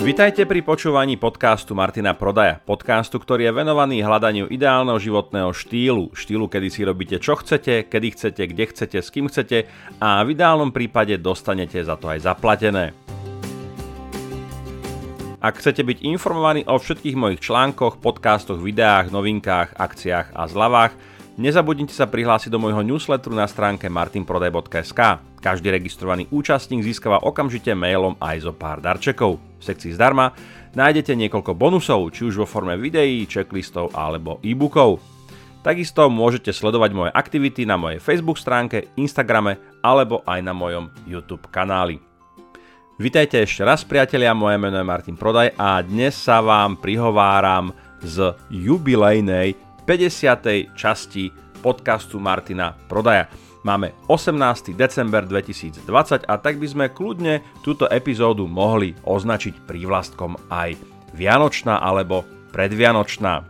Vitajte 0.00 0.48
pri 0.48 0.64
počúvaní 0.64 1.20
podcastu 1.20 1.76
Martina 1.76 2.16
Prodaja. 2.16 2.56
Podcastu, 2.64 3.20
ktorý 3.20 3.52
je 3.52 3.52
venovaný 3.52 4.00
hľadaniu 4.00 4.48
ideálneho 4.48 4.96
životného 4.96 5.52
štýlu. 5.52 6.16
Štýlu, 6.16 6.48
kedy 6.48 6.72
si 6.72 6.88
robíte 6.88 7.20
čo 7.20 7.36
chcete, 7.36 7.84
kedy 7.84 8.16
chcete, 8.16 8.42
kde 8.48 8.64
chcete, 8.64 8.96
s 8.96 9.12
kým 9.12 9.28
chcete 9.28 9.68
a 10.00 10.24
v 10.24 10.32
ideálnom 10.32 10.72
prípade 10.72 11.20
dostanete 11.20 11.84
za 11.84 12.00
to 12.00 12.08
aj 12.08 12.24
zaplatené. 12.24 12.96
Ak 15.44 15.60
chcete 15.60 15.84
byť 15.84 16.00
informovaní 16.00 16.64
o 16.64 16.80
všetkých 16.80 17.20
mojich 17.20 17.44
článkoch, 17.44 18.00
podcastoch, 18.00 18.56
videách, 18.56 19.12
novinkách, 19.12 19.76
akciách 19.76 20.32
a 20.32 20.48
zľavách, 20.48 20.96
nezabudnite 21.38 21.94
sa 21.94 22.10
prihlásiť 22.10 22.50
do 22.50 22.58
môjho 22.58 22.82
newsletteru 22.82 23.36
na 23.36 23.46
stránke 23.46 23.86
martinprodaj.sk. 23.86 25.00
Každý 25.38 25.68
registrovaný 25.70 26.26
účastník 26.32 26.82
získava 26.82 27.22
okamžite 27.22 27.76
mailom 27.76 28.18
aj 28.18 28.48
zo 28.48 28.52
pár 28.56 28.82
darčekov. 28.82 29.38
V 29.38 29.62
sekcii 29.62 29.94
zdarma 29.94 30.34
nájdete 30.74 31.14
niekoľko 31.14 31.52
bonusov, 31.54 32.10
či 32.10 32.26
už 32.26 32.42
vo 32.42 32.46
forme 32.48 32.74
videí, 32.80 33.28
checklistov 33.28 33.94
alebo 33.94 34.42
e-bookov. 34.42 34.98
Takisto 35.60 36.08
môžete 36.08 36.56
sledovať 36.56 36.90
moje 36.96 37.10
aktivity 37.12 37.68
na 37.68 37.76
mojej 37.76 38.00
Facebook 38.00 38.40
stránke, 38.40 38.88
Instagrame 38.96 39.60
alebo 39.84 40.24
aj 40.24 40.40
na 40.40 40.56
mojom 40.56 40.88
YouTube 41.04 41.44
kanáli. 41.52 42.00
Vitajte 43.00 43.40
ešte 43.44 43.64
raz 43.64 43.80
priatelia, 43.80 44.36
moje 44.36 44.60
meno 44.60 44.76
je 44.76 44.84
Martin 44.84 45.16
Prodaj 45.16 45.56
a 45.56 45.80
dnes 45.80 46.16
sa 46.16 46.44
vám 46.44 46.76
prihováram 46.76 47.72
z 48.04 48.36
jubilejnej 48.52 49.56
50. 49.90 50.70
časti 50.78 51.34
podcastu 51.66 52.22
Martina 52.22 52.78
Prodaja. 52.86 53.26
Máme 53.66 53.90
18. 54.06 54.70
december 54.78 55.26
2020 55.26 56.30
a 56.30 56.34
tak 56.38 56.62
by 56.62 56.66
sme 56.70 56.94
kľudne 56.94 57.42
túto 57.66 57.90
epizódu 57.90 58.46
mohli 58.46 58.94
označiť 59.02 59.66
prívlastkom 59.66 60.46
aj 60.46 60.78
Vianočná 61.18 61.82
alebo 61.82 62.22
predvianočná. 62.54 63.42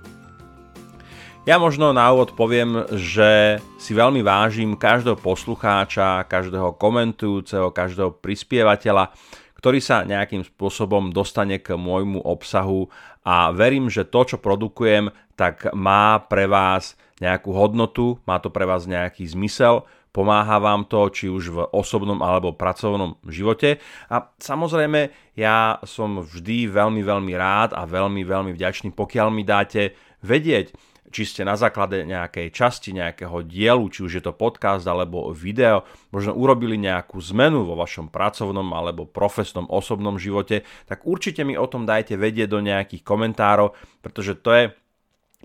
Ja 1.44 1.60
možno 1.60 1.92
na 1.92 2.08
úvod 2.08 2.32
poviem, 2.32 2.88
že 2.88 3.60
si 3.76 3.92
veľmi 3.92 4.24
vážim 4.24 4.80
každého 4.80 5.20
poslucháča, 5.20 6.24
každého 6.24 6.72
komentujúceho, 6.80 7.68
každého 7.68 8.16
prispievateľa, 8.16 9.12
ktorý 9.60 9.76
sa 9.76 10.08
nejakým 10.08 10.40
spôsobom 10.40 11.12
dostane 11.12 11.60
k 11.60 11.76
môjmu 11.76 12.24
obsahu 12.24 12.88
a 13.24 13.52
verím, 13.52 13.92
že 13.92 14.08
to, 14.08 14.24
čo 14.24 14.36
produkujem, 14.40 15.12
tak 15.36 15.72
má 15.76 16.20
pre 16.24 16.48
vás 16.48 16.96
nejakú 17.20 17.52
hodnotu, 17.52 18.16
má 18.24 18.40
to 18.40 18.48
pre 18.48 18.64
vás 18.64 18.88
nejaký 18.88 19.28
zmysel, 19.28 19.84
pomáha 20.10 20.58
vám 20.58 20.88
to 20.88 21.00
či 21.12 21.26
už 21.30 21.44
v 21.52 21.58
osobnom 21.70 22.18
alebo 22.24 22.56
pracovnom 22.56 23.20
živote. 23.28 23.78
A 24.10 24.28
samozrejme, 24.40 25.12
ja 25.38 25.78
som 25.86 26.24
vždy 26.24 26.66
veľmi, 26.68 27.00
veľmi 27.04 27.32
rád 27.36 27.76
a 27.76 27.86
veľmi, 27.86 28.24
veľmi 28.26 28.50
vďačný, 28.56 28.90
pokiaľ 28.96 29.28
mi 29.30 29.44
dáte 29.46 29.94
vedieť, 30.20 30.74
či 31.10 31.26
ste 31.26 31.42
na 31.42 31.58
základe 31.58 32.06
nejakej 32.06 32.54
časti, 32.54 32.94
nejakého 32.94 33.42
dielu, 33.42 33.82
či 33.90 34.06
už 34.06 34.12
je 34.18 34.22
to 34.22 34.32
podcast 34.32 34.86
alebo 34.86 35.34
video, 35.34 35.84
možno 36.14 36.32
urobili 36.38 36.78
nejakú 36.78 37.18
zmenu 37.34 37.66
vo 37.66 37.74
vašom 37.74 38.08
pracovnom 38.08 38.70
alebo 38.72 39.10
profesnom 39.10 39.66
osobnom 39.68 40.16
živote, 40.16 40.62
tak 40.86 41.04
určite 41.04 41.42
mi 41.42 41.58
o 41.58 41.66
tom 41.66 41.84
dajte 41.84 42.14
vedieť 42.14 42.48
do 42.48 42.62
nejakých 42.62 43.02
komentárov, 43.02 43.74
pretože 44.00 44.38
to 44.38 44.50
je 44.54 44.64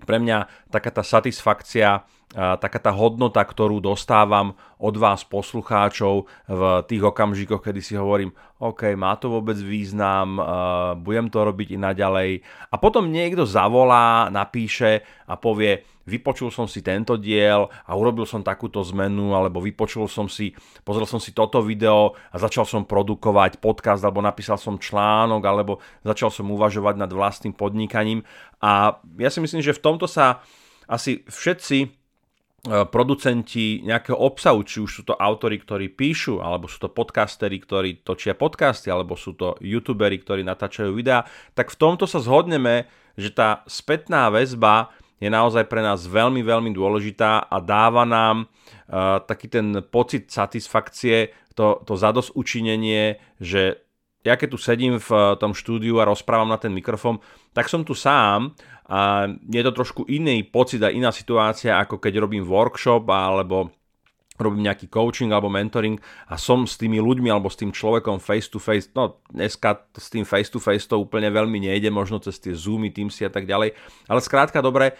pre 0.06 0.22
mňa 0.22 0.70
taká 0.70 0.92
tá 0.92 1.02
satisfakcia, 1.02 2.06
taká 2.34 2.82
tá 2.82 2.90
hodnota, 2.90 3.38
ktorú 3.40 3.78
dostávam 3.78 4.58
od 4.82 4.94
vás 4.98 5.22
poslucháčov 5.22 6.26
v 6.50 6.62
tých 6.90 7.02
okamžikoch, 7.06 7.62
kedy 7.62 7.80
si 7.80 7.94
hovorím, 7.94 8.34
OK, 8.58 8.98
má 8.98 9.14
to 9.16 9.30
vôbec 9.30 9.56
význam, 9.56 10.36
budem 11.00 11.30
to 11.30 11.38
robiť 11.46 11.76
i 11.76 11.78
naďalej. 11.78 12.30
A 12.72 12.74
potom 12.82 13.08
niekto 13.14 13.46
zavolá, 13.46 14.26
napíše 14.28 15.06
a 15.30 15.38
povie, 15.38 15.86
vypočul 16.06 16.50
som 16.50 16.66
si 16.66 16.82
tento 16.82 17.14
diel 17.14 17.66
a 17.66 17.94
urobil 17.94 18.26
som 18.26 18.42
takúto 18.42 18.82
zmenu, 18.82 19.34
alebo 19.34 19.62
vypočul 19.62 20.10
som 20.10 20.26
si, 20.26 20.50
pozrel 20.82 21.06
som 21.06 21.22
si 21.22 21.30
toto 21.30 21.62
video 21.62 22.14
a 22.30 22.36
začal 22.42 22.66
som 22.66 22.82
produkovať 22.84 23.62
podcast, 23.62 24.02
alebo 24.02 24.18
napísal 24.18 24.58
som 24.58 24.82
článok, 24.82 25.42
alebo 25.46 25.78
začal 26.02 26.34
som 26.34 26.50
uvažovať 26.50 26.94
nad 27.00 27.10
vlastným 27.10 27.54
podnikaním. 27.54 28.26
A 28.58 28.98
ja 29.18 29.30
si 29.30 29.38
myslím, 29.38 29.62
že 29.62 29.76
v 29.76 29.82
tomto 29.82 30.10
sa 30.10 30.42
asi 30.86 31.26
všetci 31.26 32.05
producenti 32.66 33.80
nejakého 33.86 34.18
obsahu, 34.18 34.66
či 34.66 34.82
už 34.82 34.90
sú 34.90 35.02
to 35.06 35.14
autory, 35.14 35.62
ktorí 35.62 35.94
píšu, 35.94 36.42
alebo 36.42 36.66
sú 36.66 36.82
to 36.82 36.90
podcastery, 36.90 37.62
ktorí 37.62 38.02
točia 38.02 38.34
podcasty, 38.34 38.90
alebo 38.90 39.14
sú 39.14 39.38
to 39.38 39.54
youtuberi, 39.62 40.18
ktorí 40.18 40.42
natáčajú 40.42 40.90
videá, 40.90 41.22
tak 41.54 41.70
v 41.70 41.78
tomto 41.78 42.10
sa 42.10 42.18
zhodneme, 42.18 42.90
že 43.14 43.30
tá 43.30 43.62
spätná 43.70 44.28
väzba 44.28 44.90
je 45.16 45.32
naozaj 45.32 45.64
pre 45.70 45.80
nás 45.80 46.04
veľmi, 46.04 46.44
veľmi 46.44 46.70
dôležitá 46.76 47.48
a 47.48 47.56
dáva 47.62 48.04
nám 48.04 48.44
uh, 48.44 49.22
taký 49.24 49.48
ten 49.48 49.80
pocit 49.88 50.28
satisfakcie, 50.28 51.32
to, 51.56 51.80
to 51.88 51.96
zadosť 51.96 52.36
učinenie, 52.36 53.16
že 53.40 53.80
ja 54.26 54.34
keď 54.34 54.48
tu 54.50 54.58
sedím 54.58 54.98
v 54.98 55.10
eh, 55.14 55.22
tom 55.38 55.54
štúdiu 55.54 56.02
a 56.02 56.08
rozprávam 56.10 56.50
na 56.50 56.58
ten 56.58 56.74
mikrofón, 56.74 57.22
tak 57.54 57.70
som 57.70 57.86
tu 57.86 57.94
sám 57.94 58.58
a 58.86 59.26
je 59.30 59.62
to 59.66 59.72
trošku 59.74 60.06
iný 60.06 60.46
pocit 60.46 60.78
a 60.82 60.94
iná 60.94 61.10
situácia, 61.10 61.74
ako 61.82 61.98
keď 61.98 62.22
robím 62.22 62.46
workshop 62.46 63.02
alebo 63.10 63.74
robím 64.36 64.68
nejaký 64.68 64.92
coaching 64.92 65.32
alebo 65.32 65.48
mentoring 65.48 65.96
a 66.28 66.36
som 66.36 66.68
s 66.68 66.76
tými 66.76 67.00
ľuďmi 67.00 67.32
alebo 67.32 67.48
s 67.48 67.56
tým 67.56 67.72
človekom 67.72 68.20
face 68.20 68.52
to 68.52 68.60
face, 68.60 68.92
no 68.92 69.18
dneska 69.32 69.88
s 69.96 70.12
tým 70.12 70.28
face 70.28 70.52
to 70.52 70.60
face 70.60 70.84
to 70.84 71.00
úplne 71.00 71.32
veľmi 71.32 71.56
nejde, 71.56 71.88
možno 71.88 72.20
cez 72.20 72.36
tie 72.36 72.52
zoomy, 72.52 72.92
teamsy 72.92 73.26
a 73.26 73.32
tak 73.32 73.48
ďalej, 73.48 73.72
ale 74.06 74.20
skrátka 74.20 74.60
dobre, 74.60 74.92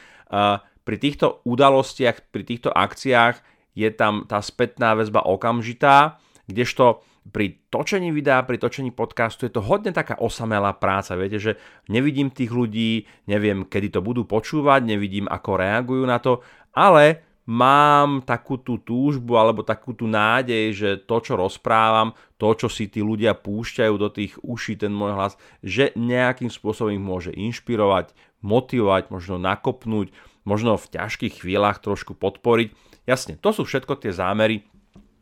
pri 0.82 0.96
týchto 0.96 1.44
udalostiach, 1.44 2.32
pri 2.32 2.42
týchto 2.48 2.72
akciách 2.72 3.44
je 3.76 3.92
tam 3.92 4.24
tá 4.24 4.40
spätná 4.40 4.96
väzba 4.96 5.20
okamžitá, 5.28 6.16
kdežto 6.48 7.04
pri 7.26 7.66
točení 7.70 8.14
videa, 8.14 8.46
pri 8.46 8.58
točení 8.60 8.94
podcastu 8.94 9.46
je 9.46 9.52
to 9.54 9.64
hodne 9.64 9.90
taká 9.90 10.18
osamelá 10.18 10.74
práca. 10.78 11.18
Viete, 11.18 11.42
že 11.42 11.52
nevidím 11.90 12.30
tých 12.30 12.54
ľudí, 12.54 13.06
neviem, 13.26 13.66
kedy 13.66 13.98
to 13.98 14.00
budú 14.02 14.22
počúvať, 14.26 14.86
nevidím, 14.86 15.26
ako 15.26 15.50
reagujú 15.58 16.04
na 16.06 16.22
to, 16.22 16.40
ale 16.70 17.26
mám 17.46 18.26
takú 18.26 18.58
tú 18.58 18.82
túžbu 18.82 19.38
alebo 19.38 19.62
takú 19.62 19.94
tú 19.94 20.10
nádej, 20.10 20.74
že 20.74 20.90
to, 21.06 21.22
čo 21.22 21.38
rozprávam, 21.38 22.10
to, 22.38 22.50
čo 22.58 22.66
si 22.66 22.90
tí 22.90 22.98
ľudia 23.02 23.38
púšťajú 23.38 23.94
do 23.94 24.10
tých 24.10 24.34
uší, 24.42 24.82
ten 24.82 24.90
môj 24.90 25.14
hlas, 25.14 25.34
že 25.62 25.94
nejakým 25.94 26.50
spôsobom 26.50 26.90
ich 26.90 27.02
môže 27.02 27.30
inšpirovať, 27.30 28.10
motivovať, 28.42 29.14
možno 29.14 29.38
nakopnúť, 29.38 30.10
možno 30.42 30.74
v 30.74 30.90
ťažkých 30.90 31.42
chvíľach 31.42 31.78
trošku 31.78 32.18
podporiť. 32.18 32.74
Jasne, 33.06 33.38
to 33.38 33.54
sú 33.54 33.62
všetko 33.62 33.94
tie 34.02 34.10
zámery, 34.10 34.66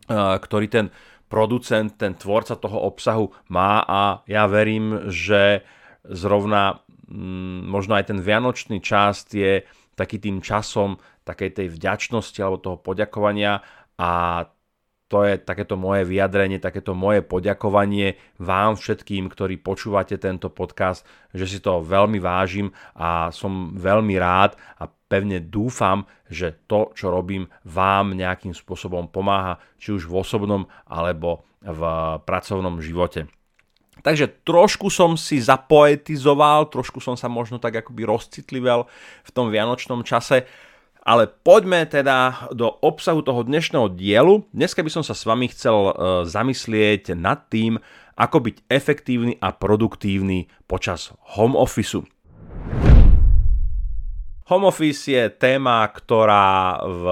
ktorý 0.08 0.66
ten 0.68 0.88
producent, 1.34 1.98
ten 1.98 2.14
tvorca 2.14 2.54
toho 2.54 2.86
obsahu 2.86 3.34
má 3.50 3.82
a 3.82 4.22
ja 4.30 4.46
verím, 4.46 5.10
že 5.10 5.66
zrovna 6.06 6.86
mm, 7.10 7.66
možno 7.66 7.98
aj 7.98 8.14
ten 8.14 8.22
vianočný 8.22 8.78
čas 8.78 9.26
je 9.34 9.66
taký 9.98 10.22
tým 10.22 10.38
časom 10.38 10.94
takej 11.26 11.58
tej 11.58 11.66
vďačnosti 11.74 12.38
alebo 12.38 12.62
toho 12.62 12.78
poďakovania 12.78 13.66
a 13.98 14.46
to 15.10 15.26
je 15.26 15.36
takéto 15.42 15.74
moje 15.76 16.06
vyjadrenie, 16.08 16.62
takéto 16.62 16.96
moje 16.96 17.20
poďakovanie 17.20 18.16
vám 18.40 18.78
všetkým, 18.78 19.28
ktorí 19.28 19.60
počúvate 19.60 20.16
tento 20.16 20.48
podcast, 20.48 21.04
že 21.34 21.44
si 21.50 21.58
to 21.60 21.84
veľmi 21.84 22.22
vážim 22.22 22.72
a 22.94 23.28
som 23.34 23.74
veľmi 23.74 24.16
rád 24.16 24.54
a 24.80 24.88
pevne 25.14 25.38
dúfam, 25.38 26.10
že 26.26 26.66
to, 26.66 26.90
čo 26.98 27.14
robím, 27.14 27.46
vám 27.62 28.18
nejakým 28.18 28.50
spôsobom 28.50 29.06
pomáha, 29.06 29.62
či 29.78 29.94
už 29.94 30.10
v 30.10 30.18
osobnom 30.18 30.66
alebo 30.90 31.46
v 31.62 31.80
pracovnom 32.26 32.82
živote. 32.82 33.30
Takže 34.02 34.42
trošku 34.42 34.90
som 34.90 35.14
si 35.14 35.38
zapoetizoval, 35.38 36.66
trošku 36.68 36.98
som 36.98 37.14
sa 37.14 37.30
možno 37.30 37.62
tak 37.62 37.78
akoby 37.78 38.02
rozcitlivel 38.04 38.90
v 39.22 39.30
tom 39.30 39.54
vianočnom 39.54 40.02
čase, 40.02 40.44
ale 41.06 41.30
poďme 41.30 41.86
teda 41.86 42.48
do 42.50 42.68
obsahu 42.82 43.22
toho 43.22 43.44
dnešného 43.46 43.92
dielu. 43.92 44.44
Dneska 44.50 44.82
by 44.82 44.90
som 44.90 45.04
sa 45.06 45.14
s 45.14 45.24
vami 45.28 45.52
chcel 45.52 45.76
e, 45.76 45.92
zamyslieť 46.28 47.16
nad 47.16 47.48
tým, 47.48 47.76
ako 48.16 48.50
byť 48.50 48.56
efektívny 48.72 49.36
a 49.38 49.52
produktívny 49.52 50.48
počas 50.64 51.12
home 51.36 51.54
office. 51.56 52.13
Home 54.52 54.68
office 54.68 55.08
je 55.08 55.32
téma, 55.32 55.88
ktorá 55.88 56.76
v 56.84 57.04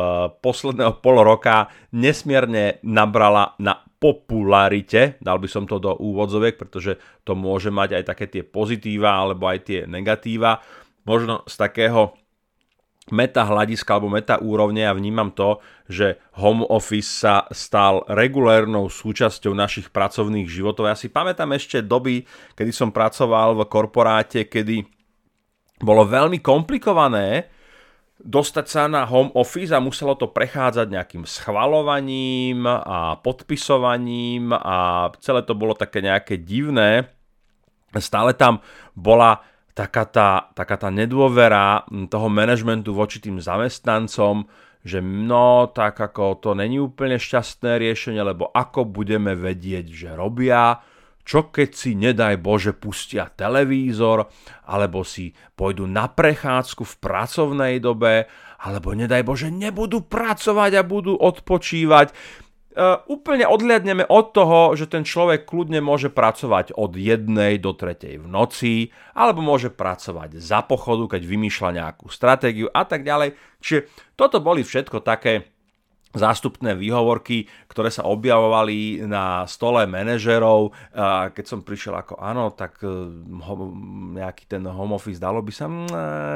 posledného 0.45 1.01
pol 1.01 1.25
roka 1.25 1.73
nesmierne 1.97 2.77
nabrala 2.85 3.57
na 3.57 3.81
popularite, 3.97 5.17
dal 5.23 5.41
by 5.41 5.49
som 5.49 5.65
to 5.65 5.81
do 5.81 5.97
úvodzoviek, 5.97 6.61
pretože 6.61 7.01
to 7.25 7.33
môže 7.33 7.73
mať 7.73 8.03
aj 8.03 8.05
také 8.05 8.27
tie 8.29 8.43
pozitíva 8.45 9.17
alebo 9.17 9.49
aj 9.49 9.59
tie 9.65 9.81
negatíva. 9.89 10.61
Možno 11.09 11.47
z 11.49 11.55
takého 11.57 12.13
meta 13.11 13.49
hľadiska 13.49 13.97
alebo 13.97 14.13
meta 14.13 14.37
úrovne 14.39 14.85
a 14.87 14.93
vnímam 14.93 15.33
to, 15.33 15.59
že 15.89 16.21
home 16.37 16.69
office 16.69 17.25
sa 17.25 17.49
stal 17.51 18.05
regulérnou 18.13 18.93
súčasťou 18.93 19.57
našich 19.57 19.89
pracovných 19.89 20.47
životov. 20.47 20.91
Ja 20.91 20.95
si 20.99 21.09
pamätám 21.09 21.51
ešte 21.57 21.81
doby, 21.81 22.29
kedy 22.55 22.71
som 22.71 22.93
pracoval 22.93 23.57
v 23.57 23.67
korporáte, 23.67 24.47
kedy 24.47 24.85
bolo 25.83 26.07
veľmi 26.07 26.39
komplikované 26.39 27.51
dostať 28.23 28.67
sa 28.71 28.87
na 28.87 29.03
home 29.03 29.35
office 29.35 29.75
a 29.75 29.83
muselo 29.83 30.15
to 30.15 30.31
prechádzať 30.31 30.87
nejakým 30.87 31.25
schvalovaním 31.27 32.65
a 32.71 33.19
podpisovaním 33.19 34.55
a 34.55 35.11
celé 35.19 35.43
to 35.43 35.59
bolo 35.59 35.75
také 35.75 35.99
nejaké 35.99 36.39
divné. 36.39 37.11
Stále 37.99 38.33
tam 38.39 38.63
bola 38.95 39.43
taká 39.75 40.07
tá, 40.07 40.49
taká 40.55 40.79
tá 40.79 40.89
nedôvera 40.89 41.83
toho 42.09 42.29
manažmentu 42.31 42.95
voči 42.95 43.19
tým 43.19 43.43
zamestnancom, 43.43 44.47
že 44.87 45.03
no, 45.03 45.71
tak 45.75 45.99
ako 45.99 46.39
to 46.39 46.51
není 46.55 46.79
úplne 46.79 47.19
šťastné 47.19 47.83
riešenie, 47.83 48.23
lebo 48.23 48.55
ako 48.55 48.87
budeme 48.87 49.35
vedieť, 49.35 49.87
že 49.91 50.09
robia, 50.15 50.79
čo 51.23 51.49
keď 51.55 51.71
si, 51.71 51.95
nedaj 51.95 52.43
Bože, 52.43 52.75
pustia 52.75 53.31
televízor, 53.31 54.27
alebo 54.67 55.07
si 55.07 55.31
pôjdu 55.55 55.87
na 55.87 56.11
prechádzku 56.11 56.83
v 56.83 56.95
pracovnej 56.99 57.75
dobe, 57.79 58.27
alebo 58.63 58.95
nedaj 58.95 59.23
Bože, 59.23 59.49
nebudú 59.51 60.03
pracovať 60.07 60.73
a 60.79 60.83
budú 60.83 61.15
odpočívať. 61.15 62.11
Uh, 62.73 63.05
úplne 63.05 63.45
odliadneme 63.45 64.09
od 64.09 64.33
toho, 64.33 64.73
že 64.73 64.89
ten 64.89 65.05
človek 65.05 65.45
kľudne 65.45 65.85
môže 65.85 66.09
pracovať 66.09 66.73
od 66.73 66.97
jednej 66.97 67.61
do 67.61 67.77
tretej 67.77 68.17
v 68.17 68.25
noci, 68.25 68.89
alebo 69.13 69.45
môže 69.45 69.69
pracovať 69.69 70.41
za 70.41 70.65
pochodu, 70.65 71.13
keď 71.13 71.23
vymýšľa 71.29 71.71
nejakú 71.77 72.09
stratégiu 72.09 72.73
a 72.73 72.89
tak 72.89 73.05
ďalej. 73.05 73.37
Čiže 73.61 73.93
toto 74.17 74.41
boli 74.41 74.65
všetko 74.65 75.05
také 75.05 75.52
zástupné 76.13 76.77
výhovorky, 76.77 77.49
ktoré 77.69 77.89
sa 77.89 78.05
objavovali 78.05 79.05
na 79.09 79.49
stole 79.49 79.89
manažerov. 79.89 80.77
Keď 81.33 81.45
som 81.45 81.65
prišiel 81.65 81.97
ako 81.97 82.21
áno, 82.21 82.53
tak 82.53 82.85
e, 82.85 82.89
nejaký 84.21 84.45
ten 84.45 84.63
home 84.69 84.93
office 84.93 85.17
dalo 85.17 85.41
by 85.41 85.53
sa, 85.53 85.67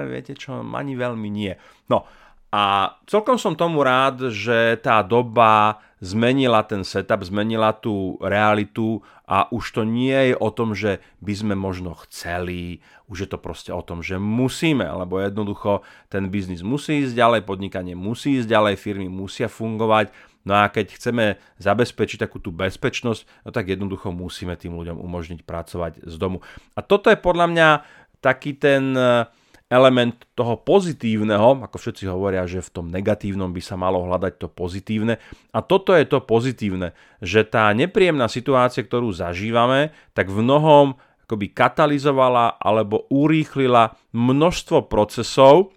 viete 0.08 0.32
čo, 0.32 0.64
ani 0.64 0.96
veľmi 0.96 1.28
nie. 1.28 1.52
No 1.92 2.08
a 2.56 2.94
celkom 3.04 3.36
som 3.36 3.58
tomu 3.58 3.84
rád, 3.84 4.32
že 4.32 4.80
tá 4.80 5.04
doba 5.04 5.82
zmenila 6.00 6.60
ten 6.68 6.84
setup, 6.84 7.24
zmenila 7.24 7.72
tú 7.72 8.20
realitu 8.20 9.00
a 9.24 9.48
už 9.48 9.80
to 9.80 9.82
nie 9.82 10.32
je 10.32 10.34
o 10.36 10.48
tom, 10.52 10.76
že 10.76 11.00
by 11.24 11.32
sme 11.32 11.54
možno 11.56 11.96
chceli, 12.04 12.84
už 13.08 13.26
je 13.26 13.28
to 13.32 13.38
proste 13.40 13.72
o 13.72 13.80
tom, 13.80 14.04
že 14.04 14.20
musíme, 14.20 14.84
lebo 14.84 15.16
jednoducho 15.18 15.80
ten 16.12 16.28
biznis 16.28 16.60
musí 16.60 17.00
ísť 17.00 17.16
ďalej, 17.16 17.40
podnikanie 17.48 17.96
musí 17.96 18.36
ísť 18.36 18.48
ďalej, 18.48 18.74
firmy 18.76 19.08
musia 19.08 19.48
fungovať, 19.48 20.12
no 20.44 20.52
a 20.60 20.68
keď 20.68 21.00
chceme 21.00 21.24
zabezpečiť 21.58 22.28
takú 22.28 22.44
tú 22.44 22.52
bezpečnosť, 22.52 23.48
no 23.48 23.50
tak 23.50 23.72
jednoducho 23.72 24.12
musíme 24.12 24.52
tým 24.54 24.76
ľuďom 24.76 25.00
umožniť 25.00 25.48
pracovať 25.48 26.04
z 26.04 26.14
domu. 26.20 26.44
A 26.76 26.84
toto 26.84 27.08
je 27.08 27.16
podľa 27.16 27.46
mňa 27.48 27.68
taký 28.20 28.52
ten 28.52 28.92
element 29.66 30.14
toho 30.38 30.62
pozitívneho, 30.62 31.66
ako 31.66 31.76
všetci 31.76 32.06
hovoria, 32.06 32.46
že 32.46 32.62
v 32.62 32.70
tom 32.70 32.86
negatívnom 32.86 33.50
by 33.50 33.62
sa 33.62 33.74
malo 33.74 34.06
hľadať 34.06 34.38
to 34.38 34.48
pozitívne. 34.50 35.18
A 35.50 35.58
toto 35.58 35.90
je 35.90 36.06
to 36.06 36.22
pozitívne, 36.22 36.94
že 37.18 37.42
tá 37.42 37.74
nepríjemná 37.74 38.30
situácia, 38.30 38.86
ktorú 38.86 39.10
zažívame, 39.10 39.90
tak 40.14 40.30
v 40.30 40.38
mnohom 40.38 40.94
akoby 41.26 41.50
katalizovala 41.50 42.62
alebo 42.62 43.10
urýchlila 43.10 43.98
množstvo 44.14 44.86
procesov. 44.86 45.74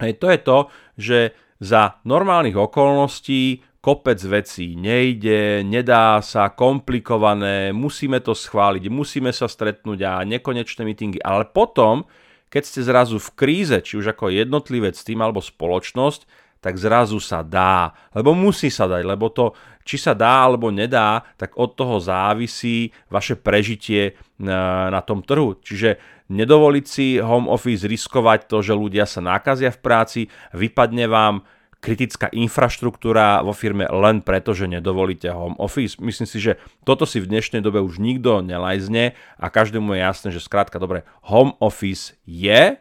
Hej, 0.00 0.16
to 0.16 0.26
je 0.32 0.38
to, 0.40 0.58
že 0.96 1.18
za 1.60 2.00
normálnych 2.08 2.56
okolností 2.56 3.60
kopec 3.84 4.18
vecí 4.24 4.74
nejde, 4.74 5.62
nedá 5.62 6.24
sa, 6.24 6.50
komplikované, 6.56 7.76
musíme 7.76 8.24
to 8.24 8.32
schváliť, 8.32 8.88
musíme 8.88 9.30
sa 9.36 9.46
stretnúť 9.46 10.00
a 10.08 10.12
nekonečné 10.24 10.82
meetingy. 10.82 11.20
Ale 11.20 11.46
potom, 11.52 12.08
keď 12.48 12.62
ste 12.64 12.80
zrazu 12.84 13.16
v 13.20 13.30
kríze, 13.36 13.76
či 13.84 14.00
už 14.00 14.16
ako 14.16 14.32
jednotlivec 14.32 14.96
tým 14.96 15.20
alebo 15.20 15.44
spoločnosť, 15.44 16.48
tak 16.58 16.74
zrazu 16.74 17.22
sa 17.22 17.46
dá, 17.46 17.94
lebo 18.10 18.34
musí 18.34 18.66
sa 18.66 18.90
dať, 18.90 19.02
lebo 19.06 19.30
to, 19.30 19.54
či 19.86 19.94
sa 19.94 20.10
dá 20.10 20.42
alebo 20.42 20.74
nedá, 20.74 21.22
tak 21.38 21.54
od 21.54 21.78
toho 21.78 22.02
závisí 22.02 22.90
vaše 23.06 23.38
prežitie 23.38 24.18
na, 24.42 24.90
na 24.90 24.98
tom 24.98 25.22
trhu. 25.22 25.54
Čiže 25.62 26.02
nedovoliť 26.28 26.84
si 26.84 27.22
home 27.22 27.46
office 27.46 27.86
riskovať 27.86 28.50
to, 28.50 28.58
že 28.60 28.74
ľudia 28.74 29.06
sa 29.06 29.22
nákazia 29.22 29.70
v 29.70 29.80
práci, 29.80 30.20
vypadne 30.50 31.06
vám 31.06 31.46
kritická 31.78 32.26
infraštruktúra 32.34 33.42
vo 33.46 33.54
firme 33.54 33.86
len 33.86 34.18
preto, 34.20 34.50
že 34.50 34.66
nedovolíte 34.66 35.30
home 35.30 35.54
office. 35.62 35.98
Myslím 36.02 36.26
si, 36.26 36.42
že 36.42 36.58
toto 36.82 37.06
si 37.06 37.22
v 37.22 37.30
dnešnej 37.30 37.62
dobe 37.62 37.78
už 37.78 38.02
nikto 38.02 38.42
nelajzne 38.42 39.14
a 39.38 39.46
každému 39.46 39.94
je 39.94 40.00
jasné, 40.02 40.28
že 40.34 40.42
skrátka 40.42 40.82
dobre, 40.82 41.06
home 41.30 41.54
office 41.62 42.18
je, 42.26 42.76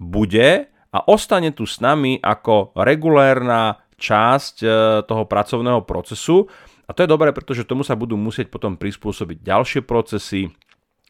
bude 0.00 0.66
a 0.92 0.98
ostane 1.08 1.52
tu 1.52 1.68
s 1.68 1.78
nami 1.78 2.20
ako 2.20 2.72
regulérna 2.76 3.80
časť 4.00 4.56
e, 4.60 4.68
toho 5.06 5.24
pracovného 5.28 5.84
procesu. 5.86 6.50
A 6.88 6.90
to 6.90 7.06
je 7.06 7.12
dobré, 7.12 7.30
pretože 7.30 7.68
tomu 7.68 7.86
sa 7.86 7.94
budú 7.94 8.18
musieť 8.18 8.50
potom 8.50 8.74
prispôsobiť 8.74 9.38
ďalšie 9.40 9.80
procesy, 9.86 10.50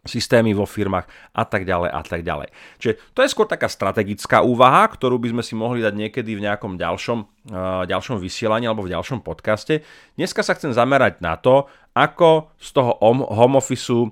systémy 0.02 0.50
vo 0.50 0.66
firmách 0.66 1.06
a 1.31 1.46
tak 1.46 1.62
ďalej 1.62 1.90
a 1.94 2.02
tak 2.02 2.26
ďalej. 2.26 2.50
Čiže 2.82 2.94
to 3.14 3.22
je 3.22 3.31
skôr 3.31 3.46
taká 3.46 3.70
strategická 3.70 4.43
úvaha, 4.43 4.90
ktorú 4.90 5.14
by 5.22 5.31
sme 5.31 5.43
si 5.46 5.54
mohli 5.54 5.78
dať 5.78 5.94
niekedy 5.94 6.34
v 6.34 6.43
nejakom 6.43 6.75
ďalšom, 6.75 7.19
uh, 7.22 7.87
ďalšom 7.87 8.19
vysielaní 8.19 8.66
alebo 8.66 8.82
v 8.82 8.99
ďalšom 8.99 9.22
podcaste. 9.22 9.87
Dneska 10.19 10.43
sa 10.43 10.58
chcem 10.58 10.75
zamerať 10.75 11.22
na 11.22 11.38
to, 11.38 11.70
ako 11.94 12.50
z 12.58 12.69
toho 12.75 12.99
home 13.31 13.54
office 13.54 13.94
uh, 13.94 14.10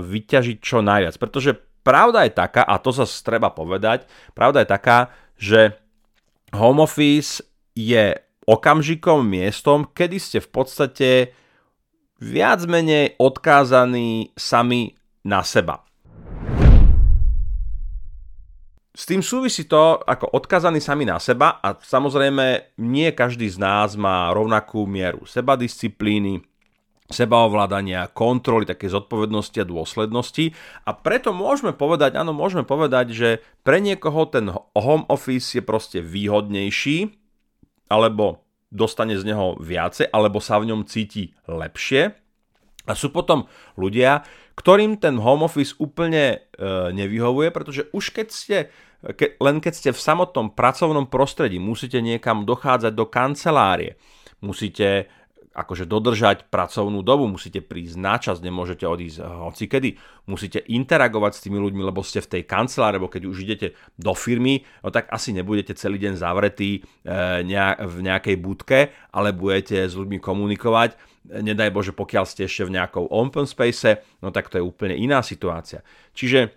vyťažiť 0.00 0.56
čo 0.64 0.80
najviac. 0.80 1.20
Pretože 1.20 1.60
pravda 1.84 2.24
je 2.24 2.32
taká, 2.32 2.64
a 2.64 2.80
to 2.80 2.88
sa 2.96 3.04
treba 3.04 3.52
povedať, 3.52 4.08
pravda 4.32 4.64
je 4.64 4.68
taká, 4.72 4.98
že 5.36 5.76
home 6.56 6.80
office 6.80 7.44
je 7.76 8.16
okamžikom, 8.48 9.28
miestom, 9.28 9.84
kedy 9.92 10.16
ste 10.16 10.38
v 10.40 10.48
podstate 10.48 11.08
viac 12.16 12.64
menej 12.64 13.16
odkázaní 13.20 14.32
sami 14.36 14.96
na 15.24 15.44
seba. 15.44 15.84
S 18.96 19.04
tým 19.04 19.20
súvisí 19.20 19.68
to, 19.68 20.00
ako 20.08 20.32
odkázaní 20.32 20.80
sami 20.80 21.04
na 21.04 21.20
seba 21.20 21.60
a 21.60 21.76
samozrejme 21.76 22.76
nie 22.80 23.12
každý 23.12 23.44
z 23.52 23.60
nás 23.60 23.92
má 23.92 24.32
rovnakú 24.32 24.88
mieru 24.88 25.28
sebadisciplíny, 25.28 26.40
sebaovládania, 27.12 28.08
kontroly, 28.16 28.64
také 28.64 28.88
zodpovednosti 28.88 29.60
a 29.60 29.68
dôslednosti. 29.68 30.56
A 30.88 30.96
preto 30.96 31.36
môžeme 31.36 31.76
povedať, 31.76 32.16
áno, 32.16 32.32
môžeme 32.32 32.64
povedať, 32.64 33.12
že 33.12 33.28
pre 33.60 33.84
niekoho 33.84 34.26
ten 34.32 34.48
home 34.72 35.04
office 35.12 35.60
je 35.60 35.62
proste 35.62 36.00
výhodnejší, 36.00 37.12
alebo 37.92 38.45
dostane 38.70 39.14
z 39.14 39.24
neho 39.26 39.56
viacej 39.58 40.10
alebo 40.10 40.42
sa 40.42 40.58
v 40.58 40.74
ňom 40.74 40.86
cíti 40.86 41.34
lepšie. 41.46 42.14
A 42.86 42.94
sú 42.94 43.10
potom 43.10 43.50
ľudia, 43.74 44.22
ktorým 44.54 45.02
ten 45.02 45.18
home 45.18 45.42
office 45.42 45.74
úplne 45.82 46.38
e, 46.54 46.66
nevyhovuje, 46.94 47.50
pretože 47.50 47.90
už 47.90 48.14
keď 48.14 48.28
ste, 48.30 48.58
ke, 49.18 49.34
len 49.42 49.58
keď 49.58 49.72
ste 49.74 49.90
v 49.90 49.98
samotnom 49.98 50.54
pracovnom 50.54 51.10
prostredí, 51.10 51.58
musíte 51.58 51.98
niekam 51.98 52.46
dochádzať 52.46 52.92
do 52.94 53.06
kancelárie, 53.10 53.98
musíte 54.38 55.10
akože 55.56 55.88
dodržať 55.88 56.52
pracovnú 56.52 57.00
dobu, 57.00 57.24
musíte 57.24 57.64
prísť 57.64 57.96
na 57.96 58.20
čas, 58.20 58.44
nemôžete 58.44 58.84
odísť 58.84 59.18
eh, 59.18 59.24
hoci 59.24 59.64
kedy, 59.64 59.90
musíte 60.28 60.60
interagovať 60.60 61.32
s 61.40 61.42
tými 61.48 61.56
ľuďmi, 61.56 61.80
lebo 61.80 62.04
ste 62.04 62.20
v 62.20 62.38
tej 62.38 62.42
kancelárii, 62.44 63.00
lebo 63.00 63.08
keď 63.08 63.22
už 63.24 63.36
idete 63.40 63.72
do 63.96 64.12
firmy, 64.12 64.68
no 64.84 64.92
tak 64.92 65.08
asi 65.08 65.32
nebudete 65.32 65.72
celý 65.72 65.96
deň 65.96 66.20
zavretí 66.20 66.84
eh, 67.08 67.74
v 67.80 67.96
nejakej 68.04 68.36
budke, 68.36 68.92
ale 69.16 69.32
budete 69.32 69.88
s 69.88 69.96
ľuďmi 69.96 70.20
komunikovať. 70.20 71.16
Nedaj 71.26 71.74
Bože, 71.74 71.90
pokiaľ 71.90 72.22
ste 72.28 72.46
ešte 72.46 72.68
v 72.68 72.78
nejakou 72.78 73.10
open 73.10 73.50
space, 73.50 73.98
no 74.22 74.30
tak 74.30 74.46
to 74.46 74.60
je 74.60 74.62
úplne 74.62 74.94
iná 74.94 75.26
situácia. 75.26 75.82
Čiže 76.14 76.54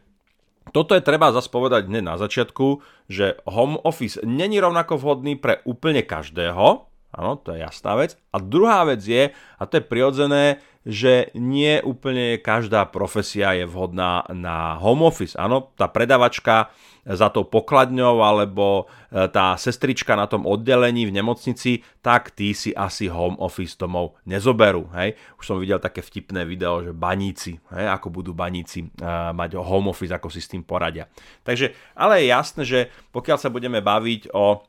toto 0.70 0.94
je 0.94 1.02
treba 1.02 1.34
zase 1.34 1.50
povedať 1.50 1.90
hneď 1.90 2.04
na 2.06 2.16
začiatku, 2.22 2.86
že 3.10 3.42
home 3.50 3.82
office 3.82 4.22
není 4.22 4.62
rovnako 4.62 5.02
vhodný 5.02 5.34
pre 5.42 5.66
úplne 5.66 6.06
každého, 6.06 6.89
Áno, 7.10 7.42
to 7.42 7.58
je 7.58 7.66
jasná 7.66 7.98
vec. 7.98 8.14
A 8.30 8.38
druhá 8.38 8.86
vec 8.86 9.02
je, 9.02 9.34
a 9.34 9.64
to 9.66 9.82
je 9.82 9.90
prirodzené, 9.90 10.62
že 10.88 11.34
nie 11.36 11.82
úplne 11.84 12.40
každá 12.40 12.88
profesia 12.88 13.52
je 13.52 13.66
vhodná 13.68 14.24
na 14.32 14.80
home 14.80 15.04
office. 15.06 15.36
Áno, 15.36 15.74
tá 15.76 15.92
predavačka 15.92 16.72
za 17.04 17.28
tou 17.34 17.44
pokladňou 17.44 18.22
alebo 18.22 18.86
e, 19.10 19.26
tá 19.28 19.58
sestrička 19.58 20.14
na 20.14 20.30
tom 20.30 20.46
oddelení 20.46 21.10
v 21.10 21.16
nemocnici, 21.20 21.82
tak 22.06 22.32
tí 22.32 22.54
si 22.54 22.70
asi 22.72 23.10
home 23.10 23.36
office 23.42 23.76
domov 23.76 24.16
nezoberú. 24.30 24.88
Hej? 24.94 25.18
Už 25.42 25.46
som 25.50 25.58
videl 25.58 25.82
také 25.82 26.06
vtipné 26.06 26.46
video, 26.46 26.86
že 26.86 26.94
baníci, 26.94 27.58
hej? 27.74 27.86
ako 27.90 28.08
budú 28.14 28.32
baníci 28.32 28.88
uh, 28.88 29.34
mať 29.34 29.58
home 29.58 29.90
office, 29.90 30.14
ako 30.14 30.30
si 30.30 30.40
s 30.40 30.52
tým 30.52 30.62
poradia. 30.62 31.10
Takže, 31.42 31.74
ale 31.98 32.24
je 32.24 32.26
jasné, 32.30 32.62
že 32.64 32.80
pokiaľ 33.10 33.38
sa 33.42 33.50
budeme 33.50 33.82
baviť 33.82 34.32
o 34.32 34.64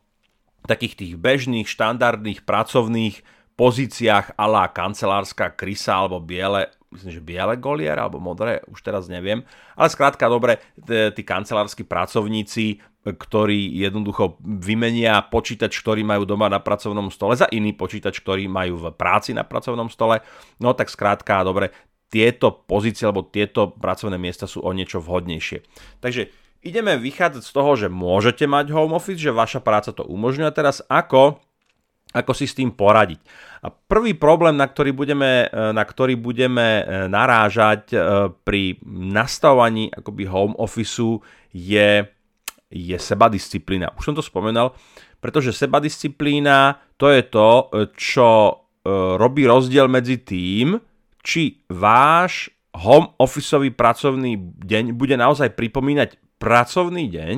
takých 0.71 0.95
tých 0.95 1.13
bežných, 1.19 1.67
štandardných, 1.67 2.47
pracovných 2.47 3.27
pozíciách 3.59 4.39
ala 4.39 4.71
kancelárska 4.71 5.53
krysa 5.53 5.99
alebo 5.99 6.23
biele, 6.23 6.71
myslím, 6.95 7.13
že 7.13 7.21
biele 7.21 7.59
golier 7.59 7.99
alebo 7.99 8.23
modré, 8.23 8.63
už 8.71 8.81
teraz 8.81 9.11
neviem. 9.11 9.43
Ale 9.75 9.91
skrátka, 9.91 10.31
dobre, 10.31 10.63
tí 10.79 11.23
kancelársky 11.27 11.83
pracovníci, 11.83 12.81
ktorí 13.05 13.81
jednoducho 13.81 14.39
vymenia 14.41 15.21
počítač, 15.27 15.77
ktorý 15.81 16.05
majú 16.05 16.25
doma 16.25 16.49
na 16.49 16.61
pracovnom 16.61 17.13
stole 17.13 17.37
za 17.37 17.49
iný 17.53 17.77
počítač, 17.77 18.21
ktorý 18.21 18.49
majú 18.49 18.77
v 18.77 18.87
práci 18.93 19.33
na 19.33 19.45
pracovnom 19.45 19.89
stole, 19.93 20.25
no 20.61 20.73
tak 20.73 20.89
skrátka, 20.93 21.45
dobre, 21.45 21.73
tieto 22.11 22.51
pozície 22.51 23.07
alebo 23.07 23.23
tieto 23.25 23.71
pracovné 23.71 24.19
miesta 24.19 24.45
sú 24.45 24.61
o 24.67 24.71
niečo 24.75 24.99
vhodnejšie. 24.99 25.63
Takže 26.03 26.29
ideme 26.61 26.97
vychádzať 27.01 27.43
z 27.43 27.53
toho, 27.53 27.73
že 27.77 27.89
môžete 27.89 28.45
mať 28.45 28.73
home 28.73 28.97
office, 28.97 29.21
že 29.21 29.33
vaša 29.33 29.65
práca 29.65 29.93
to 29.97 30.05
umožňuje. 30.05 30.53
Teraz 30.53 30.85
ako, 30.87 31.41
ako 32.13 32.33
si 32.37 32.45
s 32.45 32.57
tým 32.57 32.73
poradiť? 32.73 33.21
A 33.65 33.73
prvý 33.73 34.17
problém, 34.17 34.57
na 34.57 34.69
ktorý 34.69 34.93
budeme, 34.93 35.49
e, 35.49 35.73
na 35.73 35.85
ktorý 35.85 36.17
budeme 36.17 36.81
e, 36.81 36.83
narážať 37.09 37.93
e, 37.93 37.97
pri 38.45 38.81
nastavovaní 38.89 39.93
akoby 39.93 40.25
home 40.29 40.57
officeu 40.57 41.21
je, 41.53 42.05
je 42.69 42.97
sebadisciplína. 42.97 43.97
Už 43.97 44.13
som 44.13 44.17
to 44.17 44.25
spomenal, 44.25 44.77
pretože 45.21 45.57
sebadisciplína 45.57 46.81
to 46.97 47.13
je 47.13 47.23
to, 47.29 47.49
čo 47.97 48.29
robí 49.21 49.45
rozdiel 49.45 49.93
medzi 49.93 50.25
tým, 50.25 50.81
či 51.21 51.61
váš 51.69 52.49
home 52.73 53.13
officeový 53.21 53.77
pracovný 53.77 54.41
deň 54.41 54.97
bude 54.97 55.21
naozaj 55.21 55.53
pripomínať 55.53 56.30
pracovný 56.41 57.13
deň, 57.13 57.37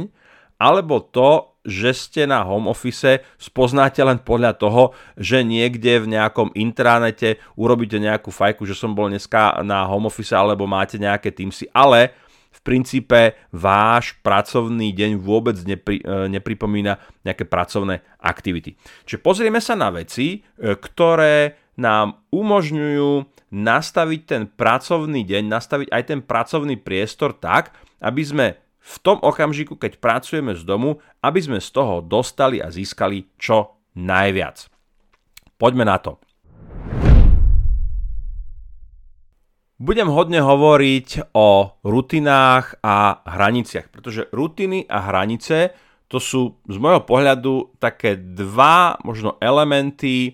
alebo 0.63 1.03
to, 1.03 1.53
že 1.67 1.91
ste 1.95 2.23
na 2.27 2.43
home 2.43 2.71
office 2.71 3.23
spoznáte 3.39 4.03
len 4.03 4.23
podľa 4.23 4.59
toho, 4.59 4.95
že 5.19 5.43
niekde 5.43 6.03
v 6.03 6.15
nejakom 6.19 6.55
intranete 6.55 7.39
urobíte 7.59 7.99
nejakú 7.99 8.31
fajku, 8.31 8.67
že 8.67 8.79
som 8.79 8.95
bol 8.95 9.11
dneska 9.11 9.63
na 9.67 9.87
home 9.87 10.11
office 10.11 10.35
alebo 10.35 10.67
máte 10.71 10.99
nejaké 10.99 11.35
Teamsy, 11.35 11.71
ale 11.75 12.15
v 12.53 12.61
princípe 12.61 13.35
váš 13.51 14.15
pracovný 14.21 14.93
deň 14.93 15.19
vôbec 15.19 15.57
nepri, 15.65 15.99
e, 16.05 16.29
nepripomína 16.29 17.01
nejaké 17.25 17.49
pracovné 17.49 18.05
aktivity. 18.21 18.77
Čiže 19.09 19.25
pozrieme 19.25 19.59
sa 19.59 19.73
na 19.75 19.89
veci, 19.89 20.39
e, 20.39 20.77
ktoré 20.77 21.59
nám 21.81 22.21
umožňujú 22.29 23.25
nastaviť 23.57 24.21
ten 24.29 24.43
pracovný 24.45 25.25
deň, 25.25 25.43
nastaviť 25.49 25.89
aj 25.89 26.03
ten 26.05 26.21
pracovný 26.21 26.77
priestor 26.77 27.33
tak, 27.33 27.73
aby 28.05 28.23
sme 28.23 28.47
v 28.83 28.97
tom 28.99 29.23
okamžiku, 29.23 29.79
keď 29.79 30.03
pracujeme 30.03 30.59
z 30.59 30.67
domu, 30.67 30.99
aby 31.23 31.39
sme 31.39 31.59
z 31.63 31.71
toho 31.71 32.03
dostali 32.03 32.59
a 32.59 32.67
získali 32.67 33.31
čo 33.39 33.79
najviac. 33.95 34.67
Poďme 35.55 35.87
na 35.87 36.03
to. 36.03 36.19
Budem 39.83 40.11
hodne 40.11 40.43
hovoriť 40.43 41.35
o 41.35 41.79
rutinách 41.83 42.83
a 42.87 43.23
hraniciach, 43.27 43.91
pretože 43.91 44.31
rutiny 44.31 44.87
a 44.87 45.11
hranice 45.11 45.75
to 46.07 46.23
sú 46.23 46.55
z 46.71 46.77
môjho 46.79 47.03
pohľadu 47.03 47.79
také 47.83 48.15
dva 48.15 48.95
možno 49.03 49.43
elementy, 49.43 50.19
e, 50.29 50.33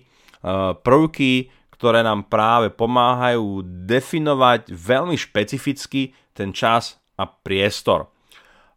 prvky, 0.85 1.49
ktoré 1.73 2.05
nám 2.05 2.29
práve 2.29 2.69
pomáhajú 2.69 3.65
definovať 3.89 4.69
veľmi 4.69 5.17
špecificky 5.17 6.13
ten 6.35 6.53
čas 6.53 7.01
a 7.17 7.25
priestor 7.25 8.18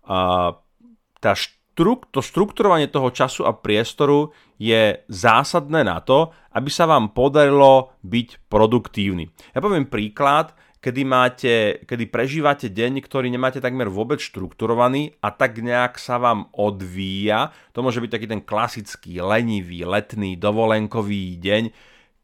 tá 0.03 1.33
štruk, 1.39 2.11
to 2.11 2.21
štrukturovanie 2.21 2.91
toho 2.91 3.09
času 3.15 3.47
a 3.49 3.57
priestoru 3.57 4.35
je 4.61 5.01
zásadné 5.09 5.83
na 5.83 6.03
to, 6.03 6.35
aby 6.53 6.69
sa 6.69 6.85
vám 6.85 7.17
podarilo 7.17 7.97
byť 8.05 8.51
produktívny. 8.51 9.31
Ja 9.57 9.65
poviem 9.65 9.89
príklad, 9.89 10.53
kedy, 10.83 11.03
máte, 11.07 11.55
kedy 11.87 12.11
prežívate 12.11 12.67
deň, 12.67 13.07
ktorý 13.07 13.31
nemáte 13.31 13.63
takmer 13.63 13.87
vôbec 13.87 14.19
štrukturovaný 14.19 15.15
a 15.23 15.31
tak 15.31 15.63
nejak 15.63 15.97
sa 15.97 16.19
vám 16.19 16.51
odvíja. 16.53 17.55
To 17.73 17.87
môže 17.87 18.03
byť 18.03 18.11
taký 18.11 18.27
ten 18.27 18.43
klasický, 18.43 19.23
lenivý, 19.23 19.87
letný, 19.87 20.35
dovolenkový 20.35 21.39
deň, 21.39 21.71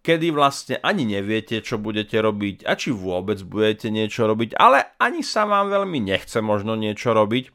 kedy 0.02 0.34
vlastne 0.34 0.76
ani 0.82 1.06
neviete, 1.06 1.62
čo 1.62 1.78
budete 1.78 2.18
robiť 2.18 2.66
a 2.66 2.74
či 2.74 2.90
vôbec 2.90 3.38
budete 3.46 3.94
niečo 3.94 4.26
robiť, 4.26 4.58
ale 4.58 4.98
ani 4.98 5.22
sa 5.22 5.46
vám 5.46 5.70
veľmi 5.70 6.02
nechce 6.02 6.42
možno 6.42 6.74
niečo 6.74 7.14
robiť 7.14 7.54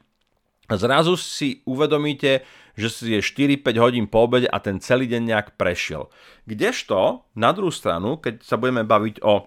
a 0.64 0.80
zrazu 0.80 1.20
si 1.20 1.60
uvedomíte, 1.68 2.40
že 2.74 2.88
si 2.90 3.12
je 3.12 3.20
4-5 3.20 3.84
hodín 3.84 4.06
po 4.08 4.24
obede 4.24 4.48
a 4.48 4.58
ten 4.58 4.80
celý 4.80 5.06
deň 5.06 5.22
nejak 5.30 5.48
prešiel. 5.60 6.08
Kdežto, 6.48 7.28
na 7.36 7.52
druhú 7.52 7.70
stranu, 7.70 8.16
keď 8.18 8.42
sa 8.42 8.56
budeme 8.56 8.82
baviť 8.82 9.22
o 9.22 9.46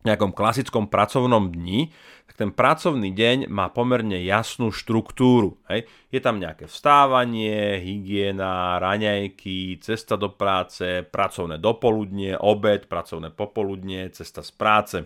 nejakom 0.00 0.32
klasickom 0.32 0.88
pracovnom 0.88 1.52
dni, 1.52 1.92
tak 2.24 2.34
ten 2.40 2.50
pracovný 2.56 3.12
deň 3.12 3.52
má 3.52 3.68
pomerne 3.68 4.16
jasnú 4.24 4.72
štruktúru. 4.72 5.60
Hej. 5.68 5.84
Je 6.08 6.20
tam 6.24 6.40
nejaké 6.40 6.64
vstávanie, 6.64 7.76
hygiena, 7.84 8.80
raňajky, 8.80 9.76
cesta 9.84 10.16
do 10.16 10.32
práce, 10.32 11.04
pracovné 11.04 11.60
dopoludnie, 11.60 12.32
obed, 12.32 12.88
pracovné 12.88 13.28
popoludnie, 13.28 14.08
cesta 14.08 14.40
z 14.40 14.52
práce 14.56 14.96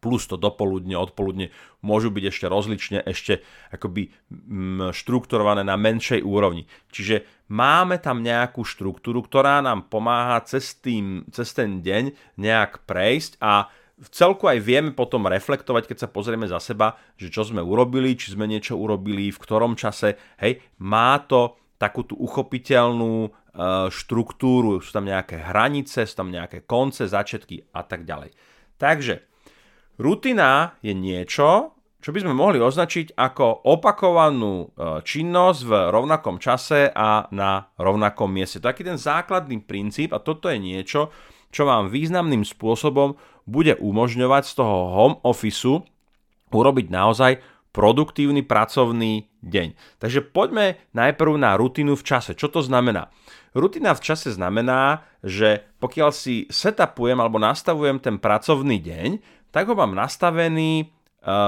plus 0.00 0.26
to 0.26 0.40
dopoludne, 0.40 0.96
odpoludne 0.96 1.52
môžu 1.84 2.08
byť 2.08 2.24
ešte 2.32 2.46
rozlične, 2.48 2.98
ešte 3.04 3.44
akoby 3.70 4.10
mm, 4.32 4.96
štrukturované 4.96 5.62
na 5.62 5.76
menšej 5.76 6.24
úrovni. 6.24 6.64
Čiže 6.90 7.46
máme 7.52 8.00
tam 8.00 8.24
nejakú 8.24 8.64
štruktúru, 8.64 9.20
ktorá 9.20 9.60
nám 9.60 9.92
pomáha 9.92 10.40
cez, 10.48 10.74
tým, 10.80 11.28
cez 11.30 11.52
ten 11.52 11.84
deň 11.84 12.36
nejak 12.40 12.88
prejsť 12.88 13.38
a 13.44 13.68
v 14.00 14.08
celku 14.08 14.48
aj 14.48 14.64
vieme 14.64 14.96
potom 14.96 15.28
reflektovať, 15.28 15.84
keď 15.84 15.98
sa 16.00 16.08
pozrieme 16.08 16.48
za 16.48 16.56
seba, 16.56 16.96
že 17.20 17.28
čo 17.28 17.44
sme 17.44 17.60
urobili, 17.60 18.16
či 18.16 18.32
sme 18.32 18.48
niečo 18.48 18.80
urobili, 18.80 19.28
v 19.28 19.36
ktorom 19.36 19.76
čase. 19.76 20.16
Hej, 20.40 20.64
má 20.80 21.20
to 21.28 21.60
takú 21.76 22.08
tú 22.08 22.16
uchopiteľnú 22.16 23.14
e, 23.24 23.30
štruktúru, 23.92 24.80
sú 24.80 24.92
tam 24.92 25.04
nejaké 25.04 25.44
hranice, 25.44 26.08
sú 26.08 26.16
tam 26.16 26.32
nejaké 26.32 26.64
konce, 26.64 27.08
začiatky 27.08 27.72
a 27.76 27.84
tak 27.84 28.08
ďalej. 28.08 28.32
Takže 28.80 29.29
Rutina 30.00 30.80
je 30.80 30.96
niečo, 30.96 31.76
čo 32.00 32.08
by 32.16 32.24
sme 32.24 32.32
mohli 32.32 32.56
označiť 32.56 33.12
ako 33.12 33.68
opakovanú 33.68 34.64
e, 34.64 34.66
činnosť 35.04 35.60
v 35.68 35.72
rovnakom 35.92 36.40
čase 36.40 36.88
a 36.88 37.28
na 37.28 37.68
rovnakom 37.76 38.32
mieste. 38.32 38.64
Taký 38.64 38.88
ten 38.88 38.96
základný 38.96 39.60
princíp 39.60 40.16
a 40.16 40.24
toto 40.24 40.48
je 40.48 40.56
niečo, 40.56 41.12
čo 41.52 41.68
vám 41.68 41.92
významným 41.92 42.48
spôsobom 42.48 43.20
bude 43.44 43.76
umožňovať 43.76 44.42
z 44.48 44.52
toho 44.56 44.76
home 44.96 45.16
officeu 45.20 45.84
urobiť 46.48 46.86
naozaj 46.88 47.44
produktívny 47.70 48.42
pracovný 48.42 49.28
deň. 49.44 50.00
Takže 50.00 50.24
poďme 50.32 50.80
najprv 50.96 51.36
na 51.36 51.54
rutinu 51.60 51.94
v 51.94 52.02
čase. 52.02 52.32
Čo 52.34 52.48
to 52.48 52.60
znamená? 52.64 53.12
Rutina 53.50 53.94
v 53.94 54.02
čase 54.02 54.30
znamená, 54.30 55.02
že 55.26 55.66
pokiaľ 55.82 56.10
si 56.14 56.46
setupujem 56.50 57.18
alebo 57.18 57.42
nastavujem 57.42 57.98
ten 57.98 58.16
pracovný 58.22 58.78
deň, 58.78 59.39
tak 59.50 59.70
ho 59.70 59.74
mám 59.74 59.94
nastavený 59.94 60.82
e, 60.82 60.84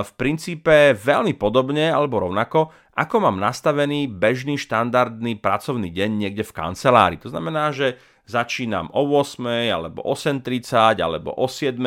v 0.02 0.10
princípe 0.18 0.94
veľmi 0.94 1.38
podobne 1.38 1.90
alebo 1.90 2.22
rovnako, 2.22 2.70
ako 2.92 3.16
mám 3.24 3.40
nastavený 3.40 4.10
bežný 4.10 4.60
štandardný 4.60 5.40
pracovný 5.40 5.88
deň 5.88 6.10
niekde 6.12 6.44
v 6.44 6.52
kancelárii. 6.52 7.22
To 7.24 7.32
znamená, 7.32 7.72
že 7.72 7.96
začínam 8.28 8.92
o 8.92 9.02
8 9.18 9.72
alebo 9.72 10.04
8.30 10.04 11.00
alebo 11.00 11.32
o 11.34 11.46
7. 11.48 11.78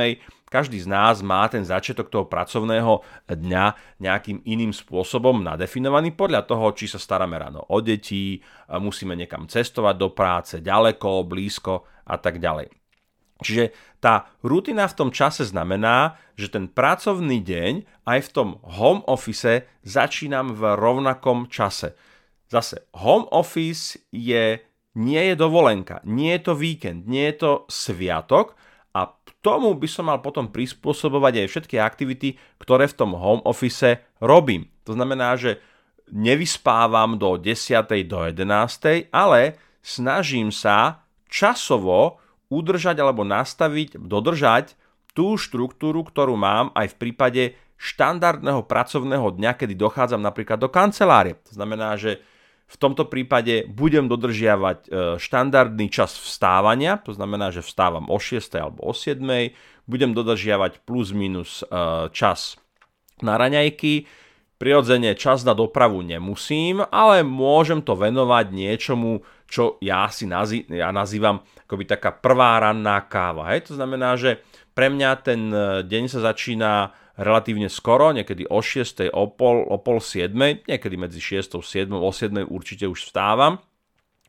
Každý 0.46 0.78
z 0.78 0.88
nás 0.88 1.20
má 1.20 1.44
ten 1.52 1.66
začiatok 1.66 2.08
toho 2.08 2.26
pracovného 2.30 3.02
dňa 3.28 3.98
nejakým 4.00 4.46
iným 4.46 4.72
spôsobom 4.72 5.42
nadefinovaný 5.42 6.14
podľa 6.14 6.48
toho, 6.48 6.72
či 6.72 6.88
sa 6.88 7.02
staráme 7.02 7.36
ráno 7.36 7.66
o 7.66 7.78
deti, 7.82 8.40
musíme 8.70 9.18
niekam 9.18 9.50
cestovať 9.50 9.96
do 9.98 10.10
práce, 10.14 10.62
ďaleko, 10.62 11.28
blízko 11.28 11.84
a 12.08 12.16
tak 12.22 12.38
ďalej. 12.40 12.85
Čiže 13.44 13.76
tá 14.00 14.32
rutina 14.46 14.88
v 14.88 14.96
tom 14.96 15.10
čase 15.12 15.44
znamená, 15.44 16.16
že 16.40 16.48
ten 16.48 16.72
pracovný 16.72 17.44
deň 17.44 18.06
aj 18.08 18.20
v 18.22 18.30
tom 18.32 18.50
home 18.64 19.04
office 19.10 19.68
začínam 19.84 20.56
v 20.56 20.78
rovnakom 20.80 21.52
čase. 21.52 22.00
Zase, 22.48 22.88
home 22.96 23.28
office 23.34 24.00
je, 24.14 24.62
nie 24.96 25.24
je 25.28 25.36
dovolenka, 25.36 26.00
nie 26.08 26.32
je 26.40 26.42
to 26.48 26.54
víkend, 26.56 27.10
nie 27.10 27.28
je 27.34 27.36
to 27.44 27.52
sviatok, 27.68 28.56
a 28.96 29.12
tomu 29.44 29.76
by 29.76 29.92
som 29.92 30.08
mal 30.08 30.24
potom 30.24 30.48
prispôsobovať 30.48 31.44
aj 31.44 31.48
všetky 31.52 31.76
aktivity, 31.76 32.40
ktoré 32.64 32.88
v 32.88 32.96
tom 32.96 33.12
home 33.12 33.44
office 33.44 34.00
robím. 34.24 34.72
To 34.88 34.96
znamená, 34.96 35.36
že 35.36 35.60
nevyspávam 36.16 37.20
do 37.20 37.36
10. 37.36 38.08
do 38.08 38.20
11. 38.24 39.12
ale 39.12 39.60
snažím 39.84 40.48
sa 40.56 41.04
časovo 41.28 42.24
udržať 42.56 42.96
alebo 43.04 43.28
nastaviť, 43.28 44.00
dodržať 44.00 44.80
tú 45.12 45.36
štruktúru, 45.36 46.08
ktorú 46.08 46.40
mám 46.40 46.72
aj 46.72 46.96
v 46.96 47.00
prípade 47.00 47.44
štandardného 47.76 48.64
pracovného 48.64 49.36
dňa, 49.36 49.52
kedy 49.60 49.76
dochádzam 49.76 50.24
napríklad 50.24 50.64
do 50.64 50.72
kancelárie. 50.72 51.36
To 51.52 51.60
znamená, 51.60 52.00
že 52.00 52.24
v 52.66 52.78
tomto 52.82 53.06
prípade 53.06 53.70
budem 53.70 54.10
dodržiavať 54.10 54.80
e, 54.82 54.90
štandardný 55.22 55.86
čas 55.94 56.18
vstávania, 56.18 56.98
to 56.98 57.14
znamená, 57.14 57.54
že 57.54 57.62
vstávam 57.62 58.10
o 58.10 58.18
6 58.18 58.42
alebo 58.58 58.90
o 58.90 58.94
7, 58.96 59.22
budem 59.86 60.18
dodržiavať 60.18 60.82
plus 60.82 61.14
minus 61.14 61.62
e, 61.62 61.66
čas 62.10 62.58
na 63.22 63.38
raňajky, 63.38 64.10
prirodzene 64.58 65.14
čas 65.14 65.46
na 65.46 65.54
dopravu 65.54 66.02
nemusím, 66.02 66.82
ale 66.90 67.22
môžem 67.22 67.86
to 67.86 67.94
venovať 67.94 68.50
niečomu, 68.50 69.22
čo 69.46 69.78
ja 69.78 70.10
si 70.10 70.26
nazý, 70.26 70.66
ja 70.66 70.90
nazývam 70.90 71.46
akoby 71.66 71.84
taká 71.90 72.14
prvá 72.14 72.62
ranná 72.62 73.02
káva. 73.10 73.50
Hej? 73.52 73.74
To 73.74 73.82
znamená, 73.82 74.14
že 74.16 74.46
pre 74.78 74.94
mňa 74.94 75.10
ten 75.26 75.42
e, 75.50 75.82
deň 75.82 76.04
sa 76.14 76.20
začína 76.32 76.94
relatívne 77.18 77.72
skoro, 77.72 78.14
niekedy 78.14 78.46
o 78.46 78.60
6, 78.62 79.10
o 79.10 79.24
pol, 79.34 79.66
o 79.66 79.82
pol 79.82 79.98
7, 79.98 80.36
niekedy 80.68 80.96
medzi 81.00 81.18
6 81.18 81.58
a 81.58 81.60
7, 81.64 81.90
o 81.96 82.12
7 82.12 82.46
určite 82.46 82.86
už 82.86 83.10
vstávam. 83.10 83.58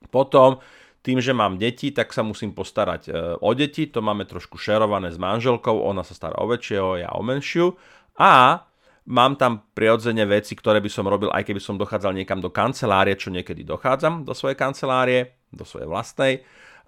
Potom 0.08 0.62
tým, 1.02 1.18
že 1.22 1.34
mám 1.34 1.58
deti, 1.60 1.90
tak 1.90 2.10
sa 2.14 2.24
musím 2.24 2.56
postarať 2.56 3.02
e, 3.06 3.10
o 3.38 3.50
deti, 3.52 3.90
to 3.90 4.00
máme 4.00 4.24
trošku 4.24 4.56
šerované 4.56 5.12
s 5.12 5.18
manželkou, 5.20 5.76
ona 5.82 6.00
sa 6.06 6.16
stará 6.16 6.40
o 6.40 6.48
väčšieho, 6.48 7.04
ja 7.04 7.10
o 7.12 7.20
menšiu. 7.20 7.76
A 8.16 8.64
mám 9.06 9.36
tam 9.36 9.66
prirodzene 9.74 10.24
veci, 10.24 10.54
ktoré 10.58 10.82
by 10.82 10.90
som 10.90 11.06
robil, 11.06 11.30
aj 11.30 11.46
keby 11.46 11.60
som 11.62 11.76
dochádzal 11.76 12.14
niekam 12.16 12.42
do 12.42 12.48
kancelárie, 12.50 13.14
čo 13.14 13.30
niekedy 13.30 13.62
dochádzam 13.62 14.26
do 14.26 14.34
svojej 14.34 14.58
kancelárie, 14.58 15.36
do 15.54 15.62
svojej 15.62 15.86
vlastnej 15.86 16.42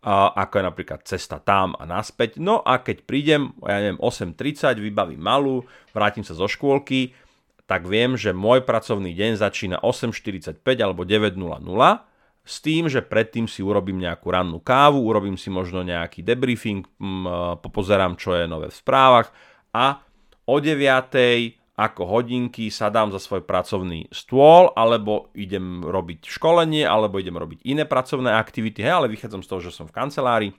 ako 0.07 0.55
je 0.59 0.65
napríklad 0.65 1.01
cesta 1.03 1.43
tam 1.43 1.75
a 1.75 1.83
naspäť. 1.83 2.39
No 2.39 2.63
a 2.63 2.79
keď 2.79 3.03
prídem, 3.03 3.51
ja 3.67 3.83
neviem, 3.83 3.99
8.30, 3.99 4.79
vybavím 4.79 5.19
malú, 5.19 5.67
vrátim 5.91 6.23
sa 6.23 6.39
zo 6.39 6.47
škôlky, 6.47 7.13
tak 7.69 7.85
viem, 7.85 8.17
že 8.17 8.33
môj 8.33 8.65
pracovný 8.65 9.13
deň 9.13 9.37
začína 9.37 9.77
8.45 9.85 10.63
alebo 10.81 11.05
9.00 11.05 11.37
s 12.49 12.65
tým, 12.65 12.89
že 12.89 13.05
predtým 13.05 13.45
si 13.45 13.61
urobím 13.61 14.01
nejakú 14.01 14.33
rannú 14.33 14.57
kávu, 14.65 15.05
urobím 15.05 15.37
si 15.37 15.53
možno 15.53 15.85
nejaký 15.85 16.25
debriefing, 16.25 16.87
popozerám, 17.61 18.17
čo 18.17 18.33
je 18.33 18.49
nové 18.49 18.73
v 18.73 18.79
správach 18.79 19.29
a 19.77 20.01
o 20.49 20.57
9 20.57 21.58
ako 21.79 22.11
hodinky 22.11 22.75
sadám 22.75 23.15
za 23.15 23.23
svoj 23.23 23.47
pracovný 23.47 24.11
stôl, 24.11 24.75
alebo 24.75 25.31
idem 25.39 25.87
robiť 25.87 26.27
školenie, 26.27 26.83
alebo 26.83 27.23
idem 27.23 27.39
robiť 27.39 27.63
iné 27.63 27.87
pracovné 27.87 28.35
aktivity, 28.35 28.83
hej, 28.83 28.99
ale 28.99 29.07
vychádzam 29.15 29.47
z 29.47 29.49
toho, 29.49 29.61
že 29.63 29.71
som 29.71 29.87
v 29.87 29.95
kancelárii, 29.95 30.51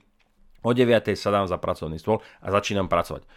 o 0.64 0.72
9. 0.72 1.12
sadám 1.12 1.44
za 1.44 1.60
pracovný 1.60 2.00
stôl 2.00 2.24
a 2.40 2.48
začínam 2.48 2.88
pracovať. 2.88 3.28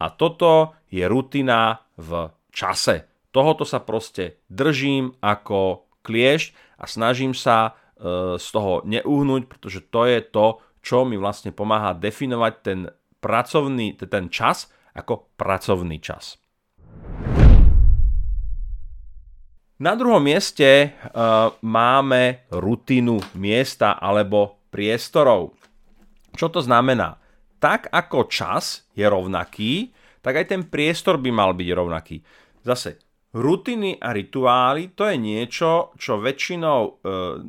A 0.00 0.12
toto 0.12 0.76
je 0.88 1.04
rutina 1.04 1.84
v 2.00 2.32
čase. 2.52 3.08
Tohoto 3.32 3.68
sa 3.68 3.84
proste 3.84 4.40
držím 4.48 5.12
ako 5.20 5.88
kliešť 6.04 6.80
a 6.80 6.84
snažím 6.88 7.36
sa 7.36 7.76
e, 7.96 8.40
z 8.40 8.46
toho 8.48 8.80
neuhnúť, 8.84 9.48
pretože 9.48 9.84
to 9.88 10.08
je 10.08 10.20
to, 10.24 10.60
čo 10.80 11.04
mi 11.04 11.20
vlastne 11.20 11.52
pomáha 11.52 11.96
definovať 11.96 12.54
ten 12.64 12.78
pracovný, 13.20 13.96
ten 13.96 14.28
čas 14.28 14.68
ako 14.96 15.32
pracovný 15.36 16.00
čas. 16.00 16.40
Na 19.76 19.92
druhom 19.92 20.24
mieste 20.24 20.88
uh, 20.88 21.52
máme 21.60 22.48
rutinu 22.48 23.20
miesta 23.36 24.00
alebo 24.00 24.64
priestorov. 24.72 25.52
Čo 26.32 26.48
to 26.48 26.64
znamená? 26.64 27.20
Tak 27.60 27.92
ako 27.92 28.24
čas 28.24 28.88
je 28.96 29.04
rovnaký, 29.04 29.92
tak 30.24 30.40
aj 30.40 30.46
ten 30.48 30.62
priestor 30.64 31.20
by 31.20 31.28
mal 31.28 31.52
byť 31.52 31.68
rovnaký. 31.76 32.16
Zase, 32.64 32.96
rutiny 33.36 34.00
a 34.00 34.16
rituály 34.16 34.96
to 34.96 35.12
je 35.12 35.16
niečo, 35.20 35.92
čo 36.00 36.24
väčšinou 36.24 36.80
e, 36.80 36.90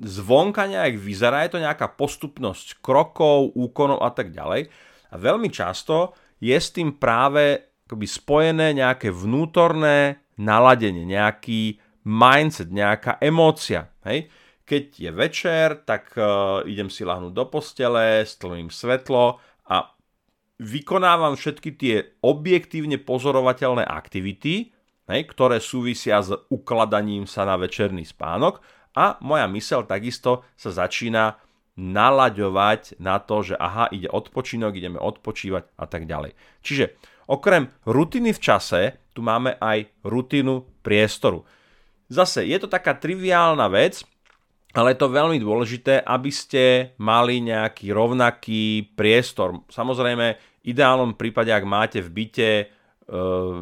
zvonka 0.04 0.68
nejak 0.68 1.00
vyzerá, 1.00 1.48
je 1.48 1.56
to 1.56 1.64
nejaká 1.64 1.96
postupnosť 1.96 2.84
krokov, 2.84 3.56
úkonov 3.56 4.04
a 4.04 4.12
tak 4.12 4.36
ďalej. 4.36 4.68
A 5.12 5.16
veľmi 5.16 5.48
často 5.48 6.12
je 6.44 6.56
s 6.56 6.76
tým 6.76 7.00
práve 7.00 7.72
akoby 7.88 8.08
spojené 8.08 8.76
nejaké 8.76 9.16
vnútorné 9.16 10.28
naladenie, 10.36 11.08
nejaký 11.08 11.87
mindset, 12.08 12.72
nejaká 12.72 13.20
emócia. 13.20 13.92
Hej? 14.08 14.32
Keď 14.64 14.84
je 14.96 15.12
večer, 15.12 15.68
tak 15.84 16.16
uh, 16.16 16.64
idem 16.64 16.88
si 16.88 17.04
lahnúť 17.04 17.36
do 17.36 17.46
postele, 17.48 18.24
stlmím 18.24 18.72
svetlo 18.72 19.40
a 19.68 19.92
vykonávam 20.60 21.36
všetky 21.36 21.70
tie 21.76 21.96
objektívne 22.24 23.00
pozorovateľné 23.00 23.84
aktivity, 23.88 24.72
hej, 25.08 25.22
ktoré 25.32 25.64
súvisia 25.64 26.20
s 26.20 26.36
ukladaním 26.52 27.30
sa 27.30 27.48
na 27.48 27.56
večerný 27.56 28.04
spánok 28.04 28.60
a 28.98 29.16
moja 29.24 29.48
mysel 29.56 29.88
takisto 29.88 30.44
sa 30.60 30.74
začína 30.74 31.40
nalaďovať 31.78 32.98
na 33.00 33.22
to, 33.22 33.54
že 33.54 33.56
aha, 33.56 33.88
ide 33.94 34.10
odpočinok, 34.10 34.74
ideme 34.76 34.98
odpočívať 34.98 35.78
a 35.78 35.86
tak 35.86 36.10
ďalej. 36.10 36.34
Čiže 36.66 36.98
Okrem 37.28 37.68
rutiny 37.84 38.32
v 38.32 38.40
čase, 38.40 38.82
tu 39.12 39.20
máme 39.20 39.60
aj 39.60 39.92
rutinu 40.08 40.64
priestoru. 40.80 41.44
Zase, 42.08 42.48
je 42.48 42.58
to 42.60 42.72
taká 42.72 42.96
triviálna 42.96 43.68
vec, 43.68 44.04
ale 44.76 44.94
je 44.94 45.00
to 45.00 45.12
veľmi 45.12 45.42
dôležité, 45.42 46.04
aby 46.04 46.32
ste 46.32 46.94
mali 47.02 47.44
nejaký 47.44 47.92
rovnaký 47.92 48.94
priestor. 48.96 49.66
Samozrejme, 49.68 50.26
v 50.38 50.64
ideálnom 50.64 51.16
prípade, 51.16 51.52
ak 51.52 51.66
máte 51.68 52.00
v 52.04 52.10
byte 52.12 52.52
e, 52.62 52.66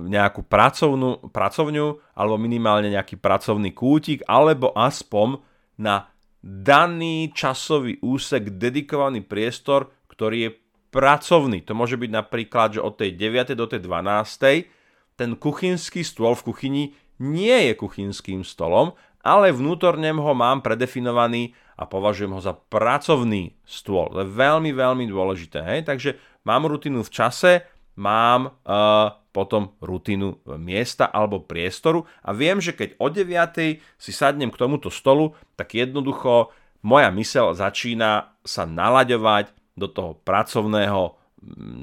nejakú 0.10 0.46
pracovnú, 0.46 1.30
pracovňu 1.30 2.18
alebo 2.18 2.36
minimálne 2.36 2.90
nejaký 2.94 3.22
pracovný 3.22 3.72
kútik, 3.72 4.26
alebo 4.26 4.74
aspoň 4.74 5.42
na 5.80 6.10
daný 6.46 7.34
časový 7.34 7.98
úsek 8.06 8.62
dedikovaný 8.62 9.26
priestor, 9.26 9.90
ktorý 10.10 10.38
je 10.50 10.52
pracovný. 10.94 11.66
To 11.66 11.74
môže 11.74 11.98
byť 11.98 12.12
napríklad, 12.14 12.80
že 12.80 12.86
od 12.86 12.96
tej 12.96 13.18
9. 13.18 13.58
do 13.58 13.66
tej 13.66 13.82
12. 13.84 15.20
ten 15.20 15.32
kuchynský 15.36 16.06
stôl 16.06 16.38
v 16.38 16.46
kuchyni 16.48 16.84
nie 17.22 17.72
je 17.72 17.74
kuchynským 17.78 18.44
stolom, 18.44 18.94
ale 19.26 19.50
vnútorne 19.50 20.14
ho 20.14 20.34
mám 20.38 20.62
predefinovaný 20.62 21.58
a 21.76 21.90
považujem 21.90 22.32
ho 22.32 22.42
za 22.42 22.54
pracovný 22.54 23.58
stôl. 23.66 24.14
To 24.14 24.22
je 24.22 24.30
veľmi, 24.30 24.72
veľmi 24.72 25.06
dôležité. 25.10 25.66
Hej? 25.66 25.80
Takže 25.90 26.10
mám 26.46 26.70
rutinu 26.70 27.02
v 27.02 27.10
čase, 27.10 27.52
mám 27.98 28.54
uh, 28.64 29.18
potom 29.36 29.76
rutinu 29.84 30.40
miesta 30.56 31.10
alebo 31.10 31.44
priestoru 31.44 32.08
a 32.24 32.32
viem, 32.32 32.62
že 32.64 32.72
keď 32.72 32.96
o 33.02 33.12
9. 33.12 33.82
si 34.00 34.12
sadnem 34.16 34.54
k 34.54 34.60
tomuto 34.62 34.88
stolu, 34.88 35.36
tak 35.60 35.76
jednoducho 35.76 36.54
moja 36.86 37.10
mysel 37.12 37.52
začína 37.58 38.38
sa 38.46 38.64
nalaďovať 38.64 39.52
do 39.76 39.92
toho 39.92 40.16
pracovného 40.24 41.18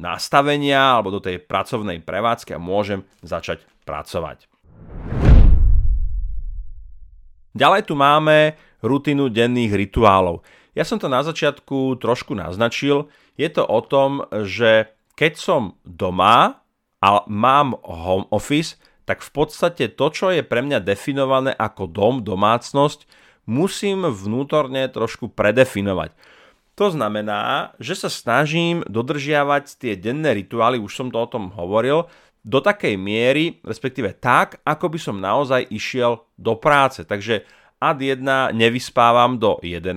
nastavenia 0.01 0.97
alebo 0.97 1.13
do 1.13 1.21
tej 1.21 1.43
pracovnej 1.43 2.01
prevádzky 2.01 2.57
a 2.57 2.63
môžem 2.63 3.05
začať 3.21 3.63
pracovať. 3.85 4.52
Ďalej 7.53 7.89
tu 7.89 7.95
máme 7.97 8.57
rutinu 8.81 9.29
denných 9.29 9.73
rituálov. 9.77 10.41
Ja 10.73 10.89
som 10.89 10.97
to 10.97 11.13
na 11.13 11.21
začiatku 11.21 12.01
trošku 12.01 12.33
naznačil. 12.33 13.13
Je 13.37 13.49
to 13.53 13.65
o 13.65 13.81
tom, 13.85 14.25
že 14.33 14.89
keď 15.17 15.33
som 15.37 15.63
doma 15.85 16.65
a 17.05 17.09
mám 17.29 17.77
home 17.85 18.25
office, 18.33 18.81
tak 19.05 19.21
v 19.21 19.31
podstate 19.35 19.93
to, 19.93 20.07
čo 20.09 20.33
je 20.33 20.41
pre 20.41 20.65
mňa 20.65 20.81
definované 20.81 21.53
ako 21.53 21.91
dom, 21.91 22.15
domácnosť, 22.25 23.05
musím 23.45 24.09
vnútorne 24.09 24.87
trošku 24.89 25.29
predefinovať. 25.29 26.15
To 26.81 26.89
znamená, 26.89 27.75
že 27.77 27.93
sa 27.93 28.09
snažím 28.09 28.81
dodržiavať 28.89 29.77
tie 29.77 29.93
denné 29.93 30.33
rituály, 30.33 30.81
už 30.81 30.93
som 30.97 31.09
to 31.13 31.21
o 31.21 31.29
tom 31.29 31.53
hovoril, 31.53 32.09
do 32.43 32.59
takej 32.59 32.99
miery, 32.99 33.63
respektíve 33.63 34.19
tak, 34.19 34.59
ako 34.67 34.87
by 34.91 34.99
som 34.99 35.23
naozaj 35.23 35.71
išiel 35.71 36.27
do 36.35 36.59
práce. 36.59 37.07
Takže 37.07 37.47
ad 37.79 37.99
1 38.03 38.55
nevyspávam 38.55 39.39
do 39.39 39.63
11. 39.63 39.95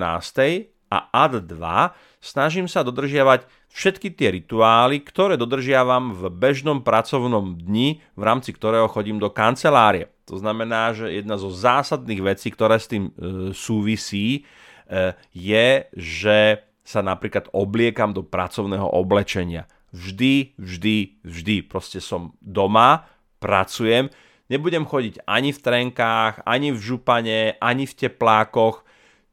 a 0.89 0.97
ad 1.09 1.33
2 1.41 2.21
snažím 2.21 2.69
sa 2.69 2.85
dodržiavať 2.85 3.45
všetky 3.69 4.13
tie 4.13 4.33
rituály, 4.33 5.01
ktoré 5.05 5.37
dodržiavam 5.37 6.13
v 6.17 6.31
bežnom 6.33 6.81
pracovnom 6.81 7.59
dni, 7.59 8.01
v 8.17 8.23
rámci 8.23 8.53
ktorého 8.53 8.89
chodím 8.89 9.21
do 9.21 9.29
kancelárie. 9.29 10.09
To 10.25 10.41
znamená, 10.41 10.95
že 10.97 11.13
jedna 11.13 11.37
zo 11.37 11.53
zásadných 11.53 12.21
vecí, 12.23 12.49
ktoré 12.49 12.81
s 12.81 12.89
tým 12.89 13.13
e, 13.13 13.53
súvisí, 13.53 14.41
e, 14.89 15.13
je, 15.33 15.85
že 15.93 16.65
sa 16.81 17.05
napríklad 17.05 17.49
obliekam 17.53 18.13
do 18.13 18.25
pracovného 18.25 18.89
oblečenia. 18.89 19.69
Vždy, 19.95 20.59
vždy, 20.59 21.23
vždy. 21.23 21.55
Proste 21.63 22.03
som 22.03 22.35
doma, 22.43 23.07
pracujem, 23.39 24.11
nebudem 24.51 24.83
chodiť 24.83 25.23
ani 25.23 25.55
v 25.55 25.59
trenkách, 25.63 26.43
ani 26.43 26.75
v 26.75 26.79
župane, 26.79 27.55
ani 27.63 27.87
v 27.87 27.93
teplákoch, 27.95 28.83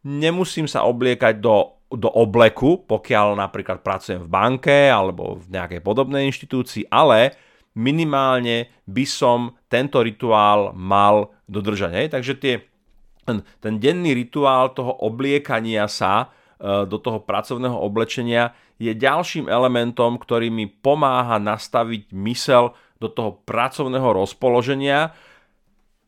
nemusím 0.06 0.70
sa 0.70 0.86
obliekať 0.86 1.42
do, 1.42 1.82
do 1.90 2.08
obleku, 2.10 2.86
pokiaľ 2.86 3.38
napríklad 3.38 3.82
pracujem 3.82 4.22
v 4.22 4.30
banke 4.30 4.88
alebo 4.90 5.42
v 5.42 5.46
nejakej 5.50 5.80
podobnej 5.82 6.30
inštitúcii, 6.30 6.86
ale 6.90 7.34
minimálne 7.72 8.68
by 8.84 9.04
som 9.08 9.56
tento 9.66 10.04
rituál 10.04 10.76
mal 10.76 11.32
dodržať. 11.48 11.92
Hej? 11.96 12.06
Takže 12.12 12.32
tie, 12.36 12.54
ten, 13.24 13.40
ten 13.64 13.74
denný 13.80 14.12
rituál 14.12 14.76
toho 14.76 14.92
obliekania 15.00 15.88
sa 15.88 16.28
do 16.62 16.98
toho 17.02 17.18
pracovného 17.18 17.74
oblečenia 17.74 18.54
je 18.78 18.94
ďalším 18.94 19.50
elementom, 19.50 20.14
ktorý 20.18 20.50
mi 20.50 20.70
pomáha 20.70 21.42
nastaviť 21.42 22.14
mysel 22.14 22.78
do 23.02 23.10
toho 23.10 23.42
pracovného 23.42 24.14
rozpoloženia. 24.14 25.10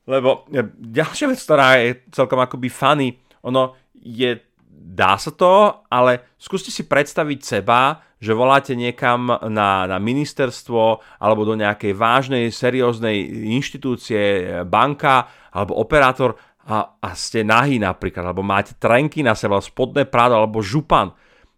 Lebo 0.07 0.47
e, 0.51 0.63
ďalšia 0.79 1.27
vec, 1.27 1.41
ktorá 1.43 1.69
je 1.83 2.07
celkom 2.15 2.39
akoby 2.39 2.71
funny, 2.71 3.19
ono 3.43 3.75
je, 3.99 4.39
dá 4.71 5.19
sa 5.19 5.35
to, 5.35 5.87
ale 5.91 6.35
skúste 6.39 6.71
si 6.71 6.87
predstaviť 6.87 7.41
seba, 7.43 7.99
že 8.23 8.33
voláte 8.33 8.73
niekam 8.73 9.29
na, 9.53 9.85
na 9.85 9.99
ministerstvo 10.01 11.03
alebo 11.21 11.43
do 11.45 11.59
nejakej 11.59 11.93
vážnej, 11.93 12.45
serióznej 12.49 13.21
inštitúcie, 13.53 14.23
banka 14.65 15.29
alebo 15.53 15.77
operátor 15.77 16.39
a, 16.65 16.97
a 17.01 17.09
ste 17.13 17.45
nahý 17.45 17.77
napríklad, 17.77 18.25
alebo 18.25 18.41
máte 18.41 18.73
trenky 18.81 19.21
na 19.21 19.37
seba, 19.37 19.61
spodné 19.61 20.09
prádo 20.09 20.41
alebo 20.41 20.65
župan, 20.65 21.13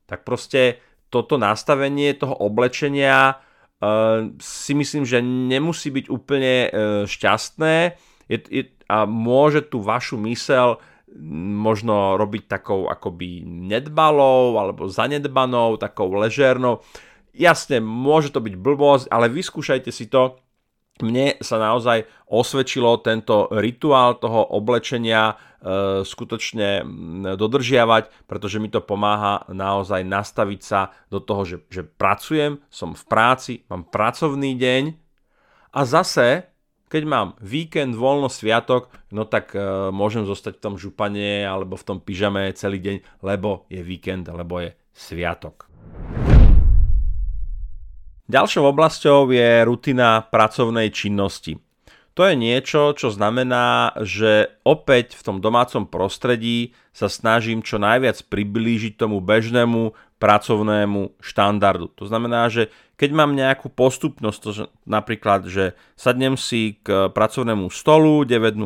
tak 0.06 0.26
proste 0.26 0.82
toto 1.08 1.38
nastavenie 1.38 2.14
toho 2.18 2.34
oblečenia 2.34 3.38
uh, 3.38 4.34
si 4.42 4.74
myslím, 4.74 5.06
že 5.06 5.22
nemusí 5.22 5.94
byť 5.94 6.06
úplne 6.10 6.54
uh, 6.66 6.70
šťastné 7.06 7.76
je, 8.26 8.38
je, 8.50 8.62
a 8.86 9.06
môže 9.06 9.66
tú 9.66 9.82
vašu 9.82 10.18
mysel 10.26 10.78
možno 11.56 12.18
robiť 12.20 12.50
takou 12.50 12.90
akoby 12.90 13.46
nedbalou 13.46 14.58
alebo 14.58 14.90
zanedbanou, 14.90 15.78
takou 15.80 16.12
ležérnou. 16.12 16.82
Jasne, 17.32 17.80
môže 17.80 18.34
to 18.34 18.42
byť 18.42 18.54
blbosť, 18.58 19.06
ale 19.08 19.32
vyskúšajte 19.32 19.90
si 19.94 20.10
to. 20.10 20.40
Mne 21.04 21.36
sa 21.44 21.60
naozaj 21.60 22.08
osvedčilo 22.24 23.04
tento 23.04 23.52
rituál 23.52 24.16
toho 24.16 24.48
oblečenia 24.56 25.32
e, 25.32 25.34
skutočne 26.00 26.82
dodržiavať, 27.36 28.24
pretože 28.24 28.56
mi 28.56 28.72
to 28.72 28.80
pomáha 28.80 29.44
naozaj 29.52 30.00
nastaviť 30.08 30.60
sa 30.64 30.96
do 31.12 31.20
toho, 31.20 31.44
že, 31.44 31.56
že 31.68 31.82
pracujem, 31.84 32.64
som 32.72 32.96
v 32.96 33.04
práci, 33.04 33.52
mám 33.68 33.84
pracovný 33.84 34.56
deň 34.56 34.82
a 35.76 35.80
zase 35.84 36.48
keď 36.86 37.02
mám 37.02 37.28
víkend, 37.42 37.98
voľno, 37.98 38.30
sviatok, 38.30 38.94
no 39.10 39.26
tak 39.26 39.58
e, 39.58 39.90
môžem 39.90 40.22
zostať 40.22 40.58
v 40.58 40.62
tom 40.62 40.74
župane 40.78 41.42
alebo 41.42 41.74
v 41.74 41.86
tom 41.86 41.98
pyžame 41.98 42.46
celý 42.54 42.78
deň, 42.78 42.96
lebo 43.26 43.66
je 43.66 43.82
víkend, 43.82 44.30
lebo 44.30 44.62
je 44.62 44.70
sviatok. 44.94 45.66
Ďalšou 48.26 48.74
oblasťou 48.74 49.30
je 49.30 49.62
rutina 49.62 50.18
pracovnej 50.18 50.90
činnosti. 50.90 51.62
To 52.18 52.24
je 52.24 52.34
niečo, 52.34 52.96
čo 52.96 53.12
znamená, 53.12 53.92
že 54.02 54.56
opäť 54.64 55.14
v 55.14 55.22
tom 55.22 55.36
domácom 55.38 55.84
prostredí 55.84 56.72
sa 56.90 57.12
snažím 57.12 57.60
čo 57.60 57.76
najviac 57.76 58.24
priblížiť 58.26 58.96
tomu 58.96 59.20
bežnému 59.20 59.92
pracovnému 60.16 61.20
štandardu. 61.20 61.92
To 62.00 62.08
znamená, 62.08 62.48
že 62.48 62.72
keď 62.96 63.10
mám 63.12 63.36
nejakú 63.36 63.68
postupnosť, 63.68 64.38
to, 64.40 64.50
že 64.56 64.64
napríklad, 64.88 65.44
že 65.46 65.76
sadnem 65.92 66.40
si 66.40 66.80
k 66.80 67.12
pracovnému 67.12 67.68
stolu 67.68 68.24
9.00, 68.24 68.58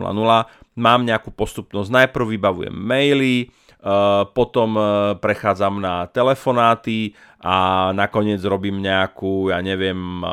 mám 0.79 1.01
nejakú 1.03 1.35
postupnosť, 1.35 1.91
najprv 1.91 2.39
vybavujem 2.39 2.73
maily, 2.73 3.51
potom 4.37 4.77
eh, 4.77 4.85
prechádzam 5.17 5.81
na 5.81 6.05
telefonáty 6.13 7.17
a 7.41 7.89
nakoniec 7.97 8.45
robím 8.45 8.85
nejakú, 8.85 9.49
ja 9.49 9.65
neviem, 9.65 10.21
eh, 10.21 10.31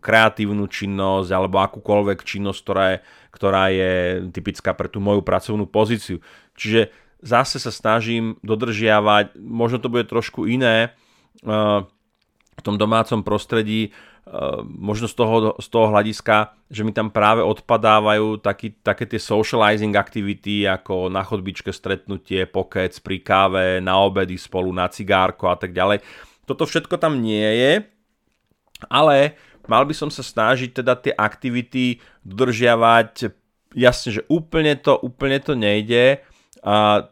kreatívnu 0.00 0.64
činnosť 0.64 1.28
alebo 1.28 1.60
akúkoľvek 1.60 2.24
činnosť, 2.24 2.60
ktorá 2.64 2.84
je, 2.88 2.98
ktorá 3.28 3.64
je 3.68 3.92
typická 4.32 4.72
pre 4.72 4.88
tú 4.88 5.04
moju 5.04 5.20
pracovnú 5.20 5.68
pozíciu. 5.68 6.24
Čiže 6.56 6.88
zase 7.20 7.60
sa 7.60 7.68
snažím 7.68 8.40
dodržiavať, 8.40 9.36
možno 9.36 9.84
to 9.84 9.92
bude 9.92 10.08
trošku 10.08 10.48
iné, 10.48 10.94
v 12.58 12.62
tom 12.66 12.74
domácom 12.74 13.22
prostredí, 13.22 13.94
možno 14.68 15.08
z 15.08 15.14
toho, 15.16 15.56
z 15.56 15.68
toho 15.72 15.86
hľadiska, 15.88 16.52
že 16.68 16.84
mi 16.84 16.92
tam 16.92 17.08
práve 17.08 17.40
odpadávajú 17.40 18.44
taký, 18.44 18.76
také 18.84 19.08
tie 19.08 19.16
socializing 19.16 19.96
aktivity 19.96 20.68
ako 20.68 21.08
na 21.08 21.24
chodbičke 21.24 21.72
stretnutie, 21.72 22.44
pokec 22.44 22.92
pri 23.00 23.16
káve, 23.24 23.66
na 23.80 23.96
obedy 24.04 24.36
spolu, 24.36 24.68
na 24.68 24.88
cigárko 24.92 25.48
a 25.48 25.56
tak 25.56 25.72
ďalej. 25.72 26.04
Toto 26.44 26.68
všetko 26.68 27.00
tam 27.00 27.24
nie 27.24 27.44
je, 27.44 27.72
ale 28.92 29.36
mal 29.68 29.84
by 29.84 29.94
som 29.96 30.12
sa 30.12 30.24
snažiť 30.24 30.80
teda 30.80 30.96
tie 30.96 31.12
aktivity 31.12 32.00
dodržiavať, 32.24 33.32
jasne, 33.76 34.20
že 34.20 34.22
úplne 34.28 34.76
to, 34.80 34.96
úplne 34.96 35.40
to 35.40 35.52
nejde. 35.56 36.20
A 36.64 37.06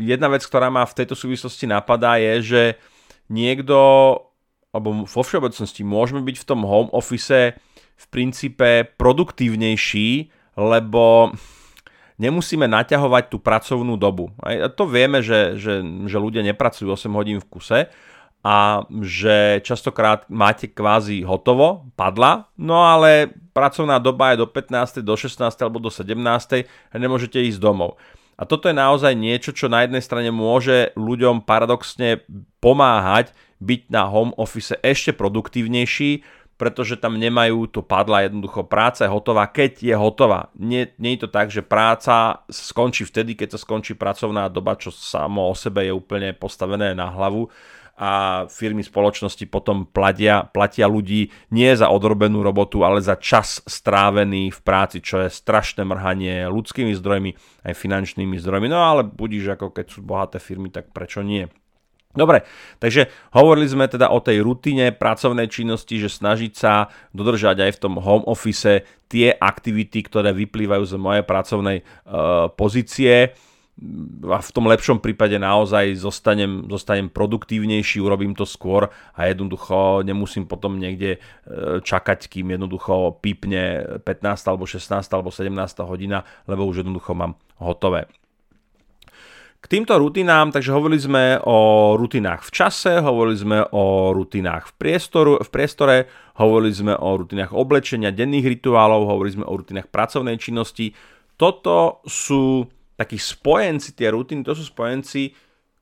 jedna 0.00 0.28
vec, 0.32 0.44
ktorá 0.44 0.68
ma 0.68 0.84
v 0.84 0.96
tejto 0.96 1.16
súvislosti 1.16 1.64
napadá 1.68 2.20
je, 2.20 2.34
že 2.44 2.62
niekto 3.32 3.76
alebo 4.74 5.06
vo 5.06 5.22
všeobecnosti 5.22 5.86
môžeme 5.86 6.26
byť 6.26 6.36
v 6.42 6.48
tom 6.50 6.66
home 6.66 6.90
office 6.90 7.54
v 7.94 8.06
princípe 8.10 8.90
produktívnejší, 8.98 10.34
lebo 10.58 11.30
nemusíme 12.18 12.66
naťahovať 12.66 13.24
tú 13.30 13.38
pracovnú 13.38 13.94
dobu. 13.94 14.34
A 14.42 14.66
to 14.66 14.90
vieme, 14.90 15.22
že, 15.22 15.54
že, 15.54 15.78
že 16.10 16.18
ľudia 16.18 16.42
nepracujú 16.42 16.90
8 16.90 17.06
hodín 17.14 17.38
v 17.38 17.46
kuse 17.46 17.80
a 18.44 18.84
že 19.00 19.64
častokrát 19.64 20.28
máte 20.28 20.68
kvázi 20.68 21.24
hotovo, 21.24 21.88
padla, 21.96 22.50
no 22.60 22.84
ale 22.84 23.32
pracovná 23.56 23.96
doba 23.96 24.36
je 24.36 24.44
do 24.44 24.46
15., 24.50 25.00
do 25.00 25.14
16. 25.16 25.40
alebo 25.64 25.80
do 25.80 25.88
17. 25.88 26.12
a 26.68 26.94
nemôžete 26.98 27.40
ísť 27.40 27.62
domov. 27.62 27.96
A 28.34 28.42
toto 28.44 28.66
je 28.66 28.74
naozaj 28.74 29.14
niečo, 29.14 29.54
čo 29.54 29.70
na 29.70 29.86
jednej 29.86 30.02
strane 30.02 30.34
môže 30.34 30.90
ľuďom 30.98 31.46
paradoxne 31.46 32.26
pomáhať 32.58 33.30
byť 33.62 33.82
na 33.88 34.10
home 34.10 34.34
office 34.34 34.74
ešte 34.82 35.14
produktívnejší, 35.14 36.26
pretože 36.54 36.98
tam 36.98 37.18
nemajú 37.18 37.66
to 37.66 37.82
padla 37.82 38.26
jednoducho 38.26 38.62
práca 38.66 39.06
je 39.06 39.10
hotová, 39.10 39.50
keď 39.50 39.72
je 39.82 39.94
hotová. 39.98 40.54
Nie, 40.54 40.94
nie 41.02 41.18
je 41.18 41.26
to 41.26 41.30
tak, 41.30 41.50
že 41.50 41.66
práca 41.66 42.46
skončí 42.46 43.02
vtedy, 43.02 43.34
keď 43.34 43.58
sa 43.58 43.62
skončí 43.62 43.98
pracovná 43.98 44.46
doba, 44.46 44.78
čo 44.78 44.94
samo 44.94 45.50
o 45.50 45.54
sebe 45.58 45.82
je 45.82 45.92
úplne 45.94 46.30
postavené 46.34 46.94
na 46.94 47.10
hlavu 47.10 47.50
a 47.94 48.44
firmy 48.50 48.82
spoločnosti 48.82 49.46
potom 49.46 49.86
platia, 49.86 50.50
platia 50.50 50.90
ľudí 50.90 51.30
nie 51.54 51.70
za 51.78 51.86
odrobenú 51.86 52.42
robotu, 52.42 52.82
ale 52.82 52.98
za 52.98 53.14
čas 53.14 53.62
strávený 53.62 54.50
v 54.50 54.60
práci, 54.66 54.98
čo 54.98 55.22
je 55.22 55.30
strašné 55.30 55.86
mrhanie 55.86 56.50
ľudskými 56.50 56.90
zdrojmi 56.98 57.38
aj 57.62 57.74
finančnými 57.78 58.34
zdrojmi. 58.34 58.66
No 58.66 58.82
ale 58.82 59.06
budíš 59.06 59.54
ako 59.54 59.70
keď 59.70 59.86
sú 59.86 60.02
bohaté 60.02 60.42
firmy, 60.42 60.74
tak 60.74 60.90
prečo 60.90 61.22
nie? 61.22 61.46
Dobre, 62.14 62.46
takže 62.78 63.10
hovorili 63.34 63.66
sme 63.66 63.90
teda 63.90 64.06
o 64.14 64.22
tej 64.22 64.38
rutine 64.38 64.94
pracovnej 64.94 65.50
činnosti, 65.50 65.98
že 65.98 66.06
snažiť 66.06 66.52
sa 66.54 66.86
dodržať 67.10 67.66
aj 67.66 67.70
v 67.74 67.80
tom 67.82 67.98
home 67.98 68.22
office 68.30 68.86
tie 69.10 69.34
aktivity, 69.34 70.06
ktoré 70.06 70.30
vyplývajú 70.30 70.84
z 70.86 70.94
mojej 70.94 71.24
pracovnej 71.26 71.82
uh, 71.82 72.54
pozície 72.54 73.34
a 74.30 74.38
v 74.38 74.50
tom 74.54 74.70
lepšom 74.70 75.02
prípade 75.02 75.34
naozaj 75.34 75.98
zostanem, 75.98 76.70
zostanem 76.70 77.10
produktívnejší, 77.10 77.98
urobím 77.98 78.30
to 78.38 78.46
skôr 78.46 78.86
a 79.18 79.20
jednoducho 79.26 80.06
nemusím 80.06 80.46
potom 80.46 80.78
niekde 80.78 81.18
e, 81.18 81.82
čakať, 81.82 82.30
kým 82.30 82.54
jednoducho 82.54 83.18
pípne 83.18 83.98
15 84.06 84.46
alebo 84.46 84.62
16 84.70 84.94
alebo 85.10 85.34
17 85.34 85.50
hodina, 85.90 86.22
lebo 86.46 86.62
už 86.70 86.86
jednoducho 86.86 87.18
mám 87.18 87.34
hotové. 87.58 88.06
K 89.58 89.66
týmto 89.66 89.96
rutinám, 89.96 90.54
takže 90.54 90.76
hovorili 90.76 91.00
sme 91.00 91.24
o 91.42 91.58
rutinách 91.96 92.46
v 92.46 92.50
čase, 92.52 93.00
hovorili 93.00 93.36
sme 93.42 93.58
o 93.74 94.14
rutinách 94.14 94.70
v, 94.70 94.72
priestoru, 94.76 95.40
v 95.40 95.48
priestore, 95.50 95.96
hovorili 96.38 96.70
sme 96.70 96.92
o 96.94 97.08
rutinách 97.16 97.50
oblečenia, 97.50 98.14
denných 98.14 98.60
rituálov, 98.60 99.08
hovorili 99.08 99.40
sme 99.40 99.48
o 99.48 99.56
rutinách 99.56 99.88
pracovnej 99.88 100.36
činnosti. 100.38 100.92
Toto 101.40 102.04
sú 102.04 102.68
takí 102.94 103.18
spojenci, 103.18 103.94
tie 103.94 104.10
rutiny, 104.14 104.42
to 104.46 104.54
sú 104.54 104.70
spojenci, 104.70 105.34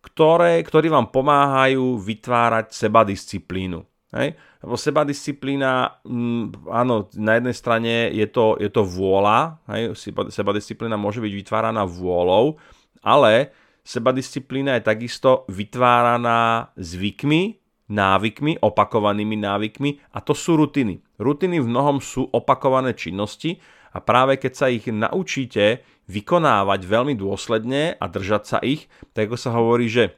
ktoré, 0.03 0.59
ktorí 0.64 0.90
vám 0.90 1.14
pomáhajú 1.14 2.01
vytvárať 2.01 2.75
sebadisciplínu. 2.75 3.81
Hej? 4.12 4.35
Lebo 4.64 4.75
sebadisciplína, 4.75 6.03
mm, 6.05 6.68
áno, 6.68 7.07
na 7.16 7.38
jednej 7.38 7.57
strane 7.57 7.92
je 8.11 8.27
to, 8.29 8.59
je 8.59 8.68
to 8.68 8.83
vôľa, 8.83 9.62
hej? 9.72 9.94
sebadisciplína 10.29 10.98
môže 10.98 11.22
byť 11.22 11.33
vytváraná 11.33 11.87
vôľou, 11.87 12.59
ale 13.01 13.55
Sebadisciplína 13.83 14.79
je 14.79 14.87
takisto 14.87 15.42
vytváraná 15.51 16.70
zvykmi, 16.79 17.59
návykmi, 17.90 18.62
opakovanými 18.62 19.37
návykmi 19.42 20.14
a 20.14 20.22
to 20.22 20.38
sú 20.38 20.55
rutiny. 20.55 21.03
Rutiny 21.18 21.59
v 21.59 21.66
mnohom 21.66 21.98
sú 21.98 22.31
opakované 22.31 22.94
činnosti 22.94 23.59
a 23.90 23.98
práve 23.98 24.38
keď 24.38 24.53
sa 24.55 24.66
ich 24.70 24.87
naučíte 24.87 25.83
vykonávať 26.12 26.81
veľmi 26.85 27.16
dôsledne 27.16 27.96
a 27.96 28.05
držať 28.05 28.42
sa 28.44 28.59
ich, 28.61 28.92
tak 29.16 29.33
ako 29.33 29.38
sa 29.40 29.51
hovorí, 29.57 29.88
že 29.88 30.12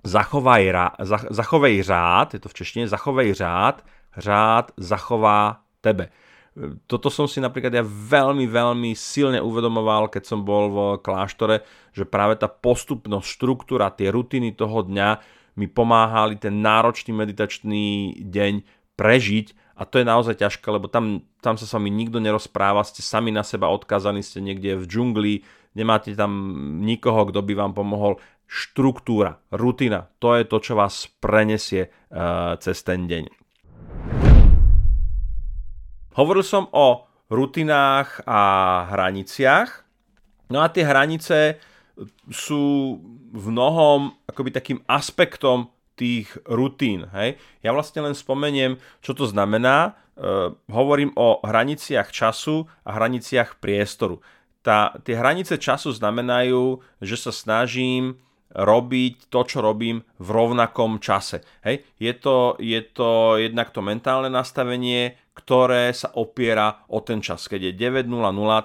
zachovaj, 0.00 0.96
zachovej 1.28 1.84
řád, 1.84 2.28
je 2.36 2.40
to 2.40 2.48
v 2.48 2.56
češtine, 2.56 2.84
zachovej 2.88 3.36
řád, 3.36 3.84
řád 4.16 4.72
zachová 4.80 5.60
tebe. 5.84 6.08
Toto 6.90 7.12
som 7.12 7.30
si 7.30 7.38
napríklad 7.38 7.70
ja 7.70 7.84
veľmi, 7.86 8.48
veľmi 8.50 8.90
silne 8.98 9.38
uvedomoval, 9.38 10.10
keď 10.10 10.22
som 10.26 10.42
bol 10.42 10.64
v 10.72 10.78
kláštore, 10.98 11.62
že 11.94 12.08
práve 12.08 12.36
tá 12.40 12.50
postupnosť, 12.50 13.26
štruktúra, 13.28 13.94
tie 13.94 14.10
rutiny 14.10 14.56
toho 14.56 14.82
dňa 14.82 15.08
mi 15.56 15.70
pomáhali 15.70 16.40
ten 16.40 16.58
náročný 16.58 17.14
meditačný 17.14 18.18
deň 18.24 18.66
prežiť 18.98 19.69
a 19.80 19.88
to 19.88 19.96
je 19.96 20.04
naozaj 20.04 20.36
ťažké, 20.36 20.68
lebo 20.68 20.92
tam, 20.92 21.24
tam 21.40 21.56
sa 21.56 21.64
s 21.64 21.72
vami 21.72 21.88
nikto 21.88 22.20
nerozpráva, 22.20 22.84
ste 22.84 23.00
sami 23.00 23.32
na 23.32 23.40
seba 23.40 23.72
odkazaní, 23.72 24.20
ste 24.20 24.44
niekde 24.44 24.76
v 24.76 24.84
džungli, 24.84 25.34
nemáte 25.72 26.12
tam 26.12 26.32
nikoho, 26.84 27.24
kto 27.32 27.40
by 27.40 27.56
vám 27.56 27.72
pomohol. 27.72 28.20
Štruktúra, 28.44 29.40
rutina, 29.48 30.12
to 30.20 30.36
je 30.36 30.44
to, 30.44 30.60
čo 30.60 30.76
vás 30.76 31.08
prenesie 31.22 31.88
uh, 31.88 32.60
cez 32.60 32.84
ten 32.84 33.08
deň. 33.08 33.32
Hovoril 36.20 36.44
som 36.44 36.68
o 36.76 37.08
rutinách 37.32 38.26
a 38.28 38.40
hraniciach. 38.92 39.70
No 40.50 40.60
a 40.60 40.68
tie 40.68 40.84
hranice 40.84 41.62
sú 42.28 42.98
v 43.30 43.44
mnohom 43.48 44.12
akoby 44.28 44.50
takým 44.50 44.78
aspektom 44.90 45.70
tých 46.00 46.32
rutín. 46.48 47.04
Hej? 47.12 47.36
Ja 47.60 47.76
vlastne 47.76 48.00
len 48.00 48.16
spomeniem, 48.16 48.80
čo 49.04 49.12
to 49.12 49.28
znamená. 49.28 49.92
E, 50.16 50.56
hovorím 50.72 51.12
o 51.20 51.44
hraniciach 51.44 52.08
času 52.08 52.64
a 52.88 52.96
hraniciach 52.96 53.60
priestoru. 53.60 54.24
Tá, 54.64 54.96
tie 55.04 55.20
hranice 55.20 55.60
času 55.60 55.92
znamenajú, 55.92 56.80
že 57.04 57.16
sa 57.20 57.32
snažím 57.32 58.16
robiť 58.50 59.30
to, 59.30 59.40
čo 59.46 59.62
robím 59.62 60.02
v 60.18 60.28
rovnakom 60.32 60.98
čase. 60.98 61.44
Hej? 61.62 61.86
Je, 62.02 62.12
to, 62.16 62.58
je 62.58 62.80
to 62.82 63.38
jednak 63.38 63.70
to 63.70 63.84
mentálne 63.84 64.26
nastavenie, 64.26 65.14
ktoré 65.40 65.88
sa 65.96 66.12
opiera 66.12 66.84
o 66.92 67.00
ten 67.00 67.24
čas. 67.24 67.48
Keď 67.48 67.72
je 67.72 67.88
9.00, 67.88 68.12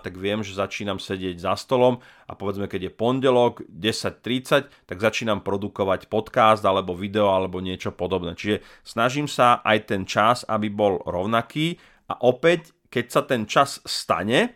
tak 0.04 0.20
viem, 0.20 0.44
že 0.44 0.60
začínam 0.60 1.00
sedieť 1.00 1.40
za 1.40 1.56
stolom 1.56 2.04
a 2.28 2.36
povedzme, 2.36 2.68
keď 2.68 2.92
je 2.92 2.92
pondelok 2.92 3.64
10.30, 3.72 4.68
tak 4.84 4.98
začínam 5.00 5.40
produkovať 5.40 6.12
podcast 6.12 6.60
alebo 6.68 6.92
video 6.92 7.32
alebo 7.32 7.64
niečo 7.64 7.96
podobné. 7.96 8.36
Čiže 8.36 8.60
snažím 8.84 9.32
sa 9.32 9.64
aj 9.64 9.88
ten 9.88 10.04
čas, 10.04 10.44
aby 10.44 10.68
bol 10.68 11.00
rovnaký 11.08 11.80
a 12.12 12.20
opäť, 12.20 12.76
keď 12.92 13.06
sa 13.08 13.22
ten 13.24 13.48
čas 13.48 13.80
stane, 13.88 14.52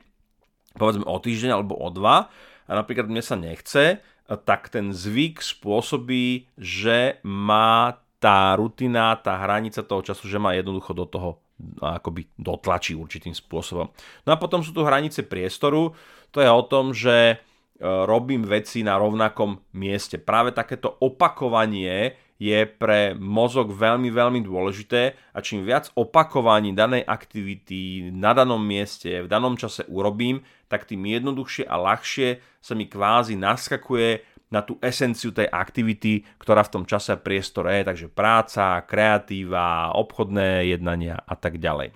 povedzme 0.75 1.07
o 1.07 1.17
týždeň 1.17 1.55
alebo 1.55 1.79
o 1.79 1.87
dva, 1.87 2.27
a 2.69 2.71
napríklad 2.77 3.09
mne 3.09 3.23
sa 3.25 3.33
nechce, 3.33 4.03
tak 4.45 4.69
ten 4.69 4.93
zvyk 4.93 5.41
spôsobí, 5.41 6.53
že 6.53 7.17
má 7.25 7.97
tá 8.21 8.53
rutina, 8.53 9.17
tá 9.17 9.41
hranica 9.41 9.81
toho 9.81 10.05
času, 10.05 10.29
že 10.29 10.37
má 10.37 10.53
jednoducho 10.53 10.93
do 10.93 11.09
toho 11.09 11.41
akoby 11.79 12.31
dotlačí 12.39 12.95
určitým 12.95 13.35
spôsobom. 13.35 13.91
No 14.25 14.29
a 14.31 14.37
potom 14.39 14.63
sú 14.63 14.71
tu 14.71 14.81
hranice 14.87 15.27
priestoru, 15.27 15.93
to 16.31 16.39
je 16.39 16.49
o 16.49 16.63
tom, 16.63 16.95
že 16.95 17.15
e, 17.29 17.35
robím 17.83 18.45
veci 18.47 18.85
na 18.85 18.95
rovnakom 18.95 19.59
mieste. 19.75 20.21
Práve 20.21 20.55
takéto 20.55 20.95
opakovanie 21.01 22.15
je 22.39 22.63
pre 22.63 23.11
mozog 23.19 23.75
veľmi, 23.75 24.07
veľmi 24.07 24.39
dôležité 24.39 25.11
a 25.35 25.43
čím 25.43 25.67
viac 25.67 25.91
opakovaní 25.99 26.71
danej 26.71 27.03
aktivity 27.03 28.07
na 28.15 28.31
danom 28.31 28.63
mieste, 28.63 29.19
v 29.19 29.27
danom 29.27 29.59
čase 29.59 29.83
urobím, 29.91 30.39
tak 30.71 30.87
tým 30.87 31.03
jednoduchšie 31.03 31.67
a 31.67 31.75
ľahšie 31.75 32.39
sa 32.63 32.73
mi 32.79 32.87
kvázi 32.87 33.35
naskakuje 33.35 34.38
na 34.49 34.65
tú 34.65 34.81
esenciu 34.81 35.29
tej 35.29 35.45
aktivity, 35.49 36.25
ktorá 36.41 36.65
v 36.65 36.73
tom 36.73 36.83
čase 36.85 37.13
priestore 37.21 37.81
je, 37.81 37.81
takže 37.85 38.07
práca, 38.09 38.81
kreatíva, 38.85 39.93
obchodné 39.93 40.73
jednania 40.73 41.21
a 41.21 41.37
tak 41.37 41.61
ďalej. 41.61 41.93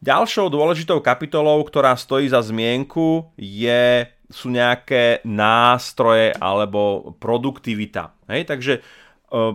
Ďalšou 0.00 0.48
dôležitou 0.48 1.04
kapitolou, 1.04 1.60
ktorá 1.60 1.92
stojí 1.92 2.24
za 2.32 2.40
zmienku, 2.40 3.36
je, 3.36 4.08
sú 4.32 4.48
nejaké 4.48 5.20
nástroje 5.28 6.32
alebo 6.40 7.12
produktivita. 7.20 8.16
Hej? 8.32 8.48
Takže 8.48 8.72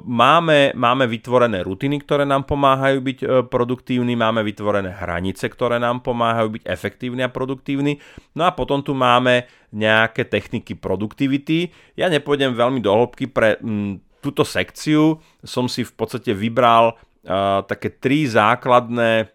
máme, 0.07 0.71
máme 0.71 1.03
vytvorené 1.03 1.59
rutiny, 1.59 1.99
ktoré 1.99 2.23
nám 2.23 2.47
pomáhajú 2.47 3.03
byť 3.03 3.19
produktívni, 3.51 4.15
máme 4.15 4.39
vytvorené 4.39 4.95
hranice, 4.95 5.51
ktoré 5.51 5.83
nám 5.83 5.99
pomáhajú 5.99 6.55
byť 6.59 6.63
efektívni 6.63 7.27
a 7.27 7.31
produktívni. 7.31 7.99
No 8.39 8.47
a 8.47 8.55
potom 8.55 8.79
tu 8.79 8.95
máme 8.95 9.47
nejaké 9.75 10.23
techniky 10.31 10.79
produktivity. 10.79 11.75
Ja 11.99 12.07
nepôjdem 12.07 12.55
veľmi 12.55 12.79
do 12.79 12.95
hĺbky 12.95 13.27
pre 13.27 13.59
m, 13.59 13.99
túto 14.23 14.47
sekciu. 14.47 15.19
Som 15.43 15.67
si 15.67 15.83
v 15.83 15.91
podstate 15.91 16.31
vybral 16.31 16.95
uh, 16.95 17.59
také 17.67 17.91
tri 17.91 18.23
základné 18.23 19.27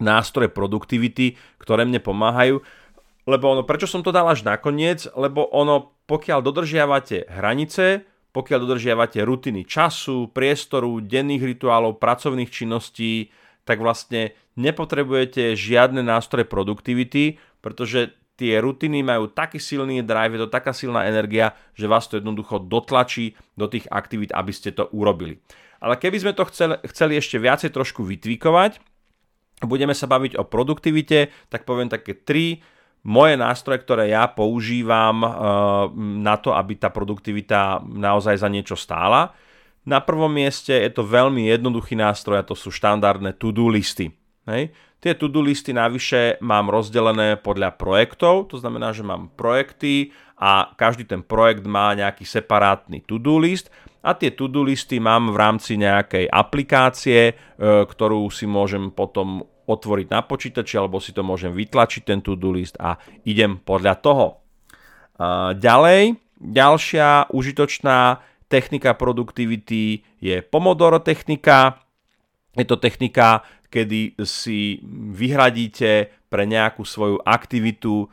nástroje 0.00 0.48
produktivity, 0.48 1.36
ktoré 1.60 1.84
mne 1.84 2.00
pomáhajú. 2.00 2.64
Lebo 3.28 3.44
ono, 3.52 3.68
prečo 3.68 3.84
som 3.84 4.00
to 4.00 4.08
dal 4.08 4.24
až 4.32 4.40
nakoniec? 4.48 5.04
Lebo 5.12 5.44
ono, 5.52 5.92
pokiaľ 6.08 6.40
dodržiavate 6.40 7.28
hranice, 7.28 8.08
pokiaľ 8.30 8.58
dodržiavate 8.62 9.18
rutiny 9.26 9.66
času, 9.66 10.30
priestoru, 10.30 11.02
denných 11.02 11.42
rituálov, 11.56 11.98
pracovných 11.98 12.50
činností, 12.50 13.34
tak 13.66 13.82
vlastne 13.82 14.34
nepotrebujete 14.58 15.54
žiadne 15.54 16.02
nástroje 16.02 16.46
produktivity, 16.46 17.38
pretože 17.62 18.14
tie 18.40 18.56
rutiny 18.56 19.04
majú 19.04 19.28
taký 19.28 19.60
silný 19.60 20.00
drive, 20.00 20.32
je 20.38 20.42
to 20.46 20.50
taká 20.50 20.72
silná 20.72 21.04
energia, 21.04 21.52
že 21.76 21.84
vás 21.84 22.08
to 22.08 22.16
jednoducho 22.16 22.56
dotlačí 22.64 23.36
do 23.58 23.68
tých 23.68 23.84
aktivít, 23.92 24.32
aby 24.32 24.48
ste 24.54 24.72
to 24.72 24.88
urobili. 24.96 25.44
Ale 25.80 26.00
keby 26.00 26.16
sme 26.24 26.32
to 26.32 26.48
chceli, 26.48 26.80
chceli 26.88 27.20
ešte 27.20 27.36
viacej 27.36 27.70
trošku 27.72 28.00
vytvíkovať, 28.00 28.80
budeme 29.64 29.92
sa 29.92 30.08
baviť 30.08 30.40
o 30.40 30.44
produktivite, 30.48 31.28
tak 31.52 31.68
poviem 31.68 31.92
také 31.92 32.16
tri 32.16 32.64
moje 33.04 33.34
nástroje, 33.36 33.80
ktoré 33.80 34.12
ja 34.12 34.28
používam 34.28 35.24
eh, 35.24 35.30
na 36.20 36.36
to, 36.36 36.52
aby 36.52 36.76
tá 36.76 36.92
produktivita 36.92 37.80
naozaj 37.84 38.40
za 38.40 38.48
niečo 38.48 38.76
stála. 38.76 39.32
Na 39.88 40.04
prvom 40.04 40.28
mieste 40.28 40.76
je 40.76 40.92
to 40.92 41.08
veľmi 41.08 41.48
jednoduchý 41.48 41.96
nástroj 41.96 42.44
a 42.44 42.46
to 42.46 42.52
sú 42.52 42.68
štandardné 42.68 43.40
to-do 43.40 43.72
listy. 43.72 44.12
Hej. 44.44 44.76
Tie 45.00 45.16
to-do 45.16 45.40
listy 45.40 45.72
navyše 45.72 46.36
mám 46.44 46.68
rozdelené 46.68 47.40
podľa 47.40 47.72
projektov, 47.80 48.52
to 48.52 48.60
znamená, 48.60 48.92
že 48.92 49.00
mám 49.00 49.32
projekty 49.32 50.12
a 50.36 50.76
každý 50.76 51.08
ten 51.08 51.24
projekt 51.24 51.64
má 51.64 51.96
nejaký 51.96 52.28
separátny 52.28 53.08
to-do 53.08 53.40
list 53.40 53.72
a 54.04 54.12
tie 54.12 54.32
to-do 54.36 54.60
listy 54.60 55.00
mám 55.00 55.32
v 55.32 55.40
rámci 55.40 55.80
nejakej 55.80 56.28
aplikácie, 56.28 57.32
eh, 57.32 57.34
ktorú 57.64 58.28
si 58.28 58.44
môžem 58.44 58.92
potom 58.92 59.48
otvoriť 59.70 60.10
na 60.10 60.26
počítači 60.26 60.74
alebo 60.74 60.98
si 60.98 61.14
to 61.14 61.22
môžem 61.22 61.54
vytlačiť 61.54 62.02
ten 62.02 62.18
to-do 62.18 62.50
list 62.50 62.74
a 62.82 62.98
idem 63.22 63.62
podľa 63.62 63.94
toho. 64.02 64.26
Ďalej, 65.54 66.18
ďalšia 66.42 67.30
užitočná 67.30 68.18
technika 68.50 68.98
produktivity 68.98 70.02
je 70.18 70.42
Pomodoro 70.42 70.98
technika. 70.98 71.78
Je 72.58 72.66
to 72.66 72.74
technika, 72.82 73.46
kedy 73.70 74.18
si 74.26 74.82
vyhradíte 75.14 76.10
pre 76.26 76.42
nejakú 76.50 76.82
svoju 76.82 77.22
aktivitu 77.22 78.10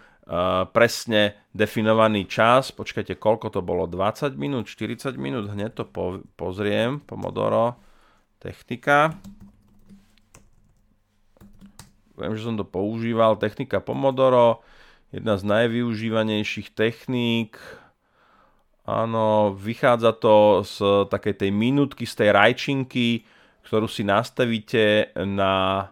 presne 0.76 1.40
definovaný 1.56 2.28
čas. 2.28 2.76
Počkajte, 2.76 3.16
koľko 3.16 3.50
to 3.50 3.64
bolo? 3.64 3.88
20 3.88 4.36
minút, 4.38 4.68
40 4.70 5.16
minút? 5.16 5.50
Hneď 5.50 5.72
to 5.74 5.88
pozriem. 6.36 7.00
Pomodoro 7.02 7.80
technika. 8.38 9.16
Viem, 12.18 12.34
že 12.34 12.50
som 12.50 12.58
to 12.58 12.66
používal. 12.66 13.38
Technika 13.38 13.78
Pomodoro, 13.78 14.66
jedna 15.14 15.38
z 15.38 15.46
najvyužívanejších 15.46 16.74
techník. 16.74 17.62
Áno, 18.90 19.54
vychádza 19.54 20.18
to 20.18 20.66
z 20.66 21.06
takej 21.14 21.46
tej 21.46 21.52
minútky, 21.54 22.10
z 22.10 22.26
tej 22.26 22.30
rajčinky, 22.34 23.22
ktorú 23.70 23.86
si 23.86 24.02
nastavíte 24.02 25.14
na 25.22 25.88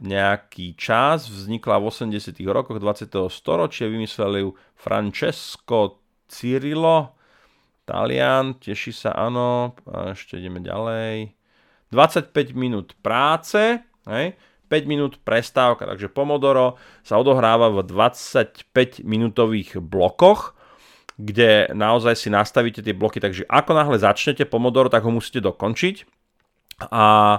nejaký 0.00 0.74
čas. 0.74 1.28
Vznikla 1.28 1.78
v 1.78 1.92
80 1.92 2.32
rokoch 2.48 2.80
20. 2.80 3.12
storočia, 3.28 3.92
vymysleli 3.92 4.40
ju 4.42 4.56
Francesco 4.72 6.00
Cirillo, 6.26 7.14
Talian, 7.84 8.56
teší 8.56 8.94
sa, 8.94 9.12
áno, 9.12 9.76
ešte 10.14 10.40
ideme 10.40 10.64
ďalej. 10.64 11.34
25 11.92 12.54
minút 12.54 12.94
práce, 13.02 13.82
hej, 14.06 14.26
5 14.70 14.86
minút 14.86 15.18
prestávka, 15.26 15.82
takže 15.82 16.06
Pomodoro 16.06 16.78
sa 17.02 17.18
odohráva 17.18 17.74
v 17.74 17.82
25 17.82 19.02
minútových 19.02 19.82
blokoch, 19.82 20.54
kde 21.18 21.68
naozaj 21.74 22.14
si 22.14 22.28
nastavíte 22.30 22.80
tie 22.80 22.94
bloky, 22.94 23.18
takže 23.18 23.44
ako 23.50 23.74
náhle 23.74 23.98
začnete 23.98 24.46
Pomodoro, 24.46 24.86
tak 24.86 25.02
ho 25.02 25.10
musíte 25.10 25.42
dokončiť. 25.42 26.06
A 26.94 27.36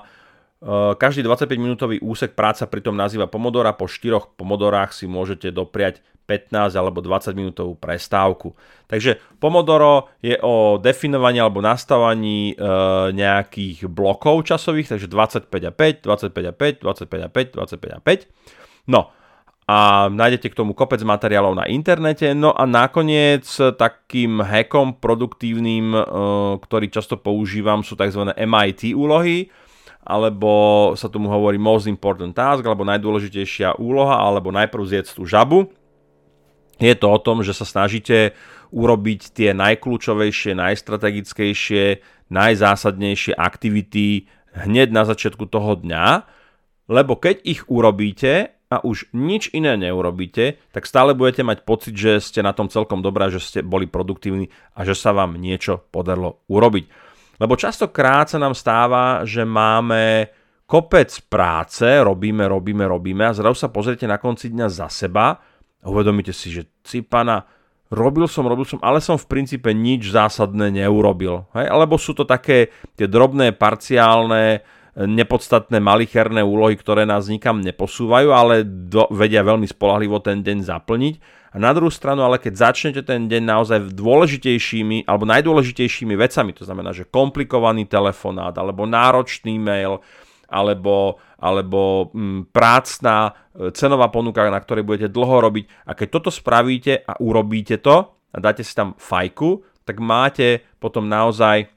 každý 0.95 1.26
25 1.26 1.58
minútový 1.58 1.97
úsek 2.06 2.38
práca 2.38 2.69
pritom 2.69 2.93
nazýva 2.93 3.26
Pomodora, 3.26 3.74
po 3.74 3.89
4 3.89 4.38
Pomodorách 4.38 4.93
si 4.93 5.10
môžete 5.10 5.50
dopriať 5.50 6.06
15 6.30 6.78
alebo 6.78 7.02
20 7.02 7.34
minútovú 7.34 7.74
prestávku. 7.76 8.54
Takže 8.86 9.17
Pomodoro 9.41 10.13
je 10.21 10.38
o 10.39 10.78
definovaní 10.78 11.41
alebo 11.41 11.60
nastavovaní 11.60 12.54
e, 12.54 12.56
nejakých 13.12 13.89
blokov 13.89 14.47
časových, 14.47 14.95
takže 14.95 15.10
25 15.10 15.50
a 15.50 15.71
5, 15.74 16.06
25 16.30 16.30
a 16.45 16.54
5, 16.54 16.86
25 16.86 17.26
a 17.26 17.30
5, 17.34 17.58
25 17.58 17.97
a 17.97 18.00
5. 18.00 18.88
No 18.88 19.02
a 19.65 20.08
nájdete 20.13 20.52
k 20.52 20.58
tomu 20.62 20.78
kopec 20.78 21.00
materiálov 21.02 21.58
na 21.58 21.65
internete. 21.65 22.38
No 22.38 22.54
a 22.54 22.69
nakoniec 22.69 23.47
takým 23.82 24.45
hackom 24.45 25.02
produktívnym, 25.02 25.86
e, 25.95 26.02
ktorý 26.63 26.88
často 26.93 27.17
používam, 27.17 27.82
sú 27.82 27.97
tzv. 27.97 28.30
MIT 28.38 28.93
úlohy, 28.93 29.50
alebo 30.01 30.91
sa 30.97 31.07
tomu 31.07 31.29
hovorí 31.29 31.61
most 31.61 31.85
important 31.85 32.33
task, 32.33 32.65
alebo 32.65 32.81
najdôležitejšia 32.85 33.77
úloha, 33.77 34.17
alebo 34.17 34.49
najprv 34.49 34.83
zjedz 34.83 35.13
tú 35.13 35.23
žabu. 35.29 35.69
Je 36.81 36.93
to 36.97 37.07
o 37.13 37.21
tom, 37.21 37.45
že 37.45 37.53
sa 37.53 37.63
snažíte 37.63 38.33
urobiť 38.73 39.37
tie 39.37 39.53
najkľúčovejšie, 39.53 40.57
najstrategickejšie, 40.57 42.01
najzásadnejšie 42.33 43.37
aktivity 43.37 44.25
hneď 44.55 44.89
na 44.89 45.03
začiatku 45.05 45.45
toho 45.45 45.77
dňa, 45.77 46.25
lebo 46.89 47.15
keď 47.15 47.45
ich 47.45 47.61
urobíte 47.69 48.51
a 48.71 48.79
už 48.81 49.11
nič 49.11 49.51
iné 49.51 49.75
neurobíte, 49.75 50.59
tak 50.71 50.87
stále 50.87 51.11
budete 51.11 51.43
mať 51.43 51.67
pocit, 51.67 51.93
že 51.95 52.23
ste 52.23 52.39
na 52.39 52.55
tom 52.55 52.71
celkom 52.71 53.03
dobrá, 53.03 53.27
že 53.27 53.43
ste 53.43 53.59
boli 53.59 53.83
produktívni 53.83 54.47
a 54.71 54.87
že 54.87 54.95
sa 54.95 55.11
vám 55.11 55.35
niečo 55.35 55.83
podarilo 55.91 56.39
urobiť. 56.47 56.87
Lebo 57.41 57.58
častokrát 57.58 58.30
sa 58.30 58.38
nám 58.38 58.54
stáva, 58.54 59.25
že 59.25 59.41
máme 59.41 60.30
kopec 60.69 61.10
práce, 61.25 61.84
robíme, 61.84 62.45
robíme, 62.45 62.86
robíme 62.86 63.25
a 63.25 63.34
zrazu 63.34 63.65
sa 63.65 63.73
pozriete 63.73 64.06
na 64.06 64.21
konci 64.21 64.54
dňa 64.54 64.67
za 64.69 64.88
seba 64.93 65.41
a 65.82 65.86
uvedomíte 65.89 66.30
si, 66.32 66.54
že 66.54 66.69
cipana, 66.86 67.41
robil 67.89 68.30
som, 68.30 68.45
robil 68.45 68.63
som, 68.63 68.77
ale 68.86 69.01
som 69.01 69.17
v 69.17 69.25
princípe 69.25 69.73
nič 69.73 70.13
zásadné 70.13 70.69
neurobil. 70.69 71.49
Hej? 71.58 71.65
Alebo 71.65 71.97
sú 71.97 72.13
to 72.13 72.30
také 72.30 72.69
tie 72.93 73.10
drobné, 73.10 73.58
parciálne, 73.58 74.62
nepodstatné 74.95 75.80
malicherné 75.80 76.43
úlohy, 76.43 76.75
ktoré 76.75 77.08
nás 77.08 77.32
nikam 77.32 77.63
neposúvajú, 77.63 78.36
ale 78.36 78.67
do, 78.67 79.08
vedia 79.08 79.39
veľmi 79.39 79.63
spolahlivo 79.63 80.19
ten 80.19 80.43
deň 80.43 80.67
zaplniť. 80.67 81.15
A 81.51 81.60
na 81.60 81.75
druhú 81.75 81.91
stranu, 81.91 82.23
ale 82.23 82.39
keď 82.39 82.71
začnete 82.71 83.01
ten 83.04 83.27
deň 83.27 83.43
naozaj 83.43 83.80
dôležitejšími 83.91 85.04
alebo 85.04 85.27
najdôležitejšími 85.27 86.15
vecami, 86.15 86.51
to 86.56 86.63
znamená, 86.63 86.95
že 86.95 87.08
komplikovaný 87.12 87.91
telefonát 87.91 88.56
alebo 88.56 88.88
náročný 88.88 89.60
mail, 89.60 89.99
alebo, 90.51 91.19
alebo 91.39 92.12
mm, 92.12 92.51
prácná 92.51 93.32
e, 93.56 93.71
cenová 93.71 94.12
ponuka, 94.12 94.47
na 94.51 94.60
ktorej 94.60 94.84
budete 94.84 95.08
dlho 95.12 95.39
robiť. 95.43 95.88
A 95.88 95.95
keď 95.95 96.08
toto 96.19 96.32
spravíte 96.32 97.04
a 97.08 97.15
urobíte 97.19 97.80
to 97.80 98.15
a 98.32 98.38
dáte 98.39 98.63
si 98.63 98.75
tam 98.75 98.95
fajku, 98.99 99.63
tak 99.88 99.99
máte 100.04 100.63
potom 100.80 101.08
naozaj 101.08 101.71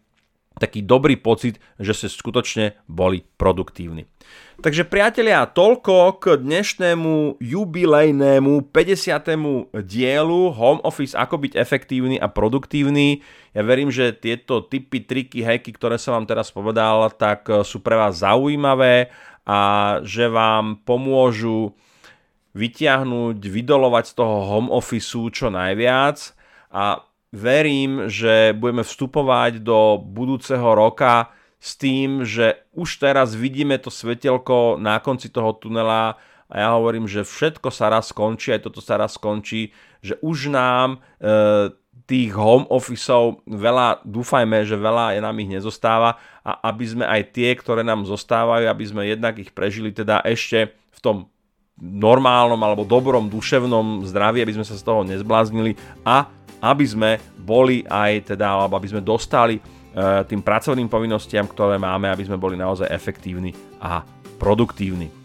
taký 0.59 0.87
dobrý 0.87 1.19
pocit, 1.19 1.59
že 1.83 1.93
ste 1.95 2.09
skutočne 2.11 2.79
boli 2.87 3.27
produktívni. 3.39 4.07
Takže 4.55 4.87
priatelia, 4.87 5.51
toľko 5.51 6.23
k 6.23 6.39
dnešnému 6.39 7.43
jubilejnému 7.43 8.71
50. 8.71 9.75
dielu 9.83 10.43
Home 10.55 10.83
Office 10.87 11.19
ako 11.19 11.43
byť 11.43 11.53
efektívny 11.59 12.17
a 12.23 12.31
produktívny. 12.31 13.19
Ja 13.51 13.67
verím, 13.67 13.91
že 13.91 14.15
tieto 14.15 14.63
typy, 14.63 15.03
triky, 15.03 15.43
hacky, 15.43 15.75
ktoré 15.75 15.99
som 15.99 16.15
vám 16.15 16.31
teraz 16.31 16.55
povedal, 16.55 17.11
tak 17.19 17.51
sú 17.67 17.83
pre 17.83 17.99
vás 17.99 18.23
zaujímavé 18.23 19.11
a 19.45 19.61
že 20.07 20.31
vám 20.31 20.81
pomôžu 20.87 21.75
vytiahnuť, 22.55 23.37
vydolovať 23.43 24.05
z 24.07 24.15
toho 24.15 24.37
home 24.47 24.71
office 24.71 25.19
čo 25.35 25.51
najviac 25.51 26.17
a 26.71 27.03
verím, 27.35 28.07
že 28.07 28.55
budeme 28.55 28.87
vstupovať 28.87 29.59
do 29.59 29.99
budúceho 29.99 30.79
roka 30.79 31.35
s 31.59 31.75
tým, 31.75 32.23
že 32.23 32.63
už 32.79 33.03
teraz 33.03 33.35
vidíme 33.35 33.75
to 33.83 33.91
svetelko 33.91 34.79
na 34.79 35.03
konci 35.03 35.35
toho 35.35 35.51
tunela 35.59 36.15
a 36.47 36.55
ja 36.55 36.69
hovorím, 36.79 37.11
že 37.11 37.27
všetko 37.27 37.75
sa 37.75 37.91
raz 37.91 38.15
skončí, 38.15 38.55
aj 38.55 38.71
toto 38.71 38.79
sa 38.79 38.95
raz 38.95 39.19
skončí, 39.19 39.75
že 39.99 40.15
už 40.23 40.55
nám 40.55 41.03
e, 41.19 41.75
tých 42.05 42.37
home 42.37 42.69
officeov 42.69 43.43
veľa, 43.49 44.05
dúfajme, 44.05 44.63
že 44.63 44.77
veľa 44.77 45.17
je 45.17 45.21
nám 45.25 45.37
ich 45.41 45.51
nezostáva 45.51 46.21
a 46.45 46.69
aby 46.71 46.85
sme 46.85 47.05
aj 47.09 47.33
tie, 47.33 47.51
ktoré 47.57 47.81
nám 47.81 48.05
zostávajú, 48.05 48.69
aby 48.69 48.85
sme 48.85 49.03
jednak 49.09 49.41
ich 49.41 49.51
prežili 49.51 49.91
teda 49.91 50.21
ešte 50.23 50.71
v 50.95 51.01
tom 51.01 51.17
normálnom 51.81 52.59
alebo 52.63 52.87
dobrom 52.87 53.27
duševnom 53.27 54.07
zdraví, 54.07 54.43
aby 54.43 54.55
sme 54.55 54.67
sa 54.67 54.79
z 54.79 54.85
toho 54.87 55.03
nezbláznili 55.03 55.75
a 56.07 56.31
aby 56.65 56.85
sme 56.87 57.11
boli 57.35 57.85
aj 57.85 58.35
teda, 58.35 58.47
alebo 58.47 58.79
aby 58.79 58.89
sme 58.89 59.03
dostali 59.05 59.59
e, 59.59 59.63
tým 60.25 60.41
pracovným 60.41 60.89
povinnostiam, 60.89 61.45
ktoré 61.45 61.77
máme, 61.77 62.09
aby 62.09 62.25
sme 62.25 62.41
boli 62.41 62.57
naozaj 62.57 62.89
efektívni 62.89 63.53
a 63.83 64.01
produktívni. 64.39 65.24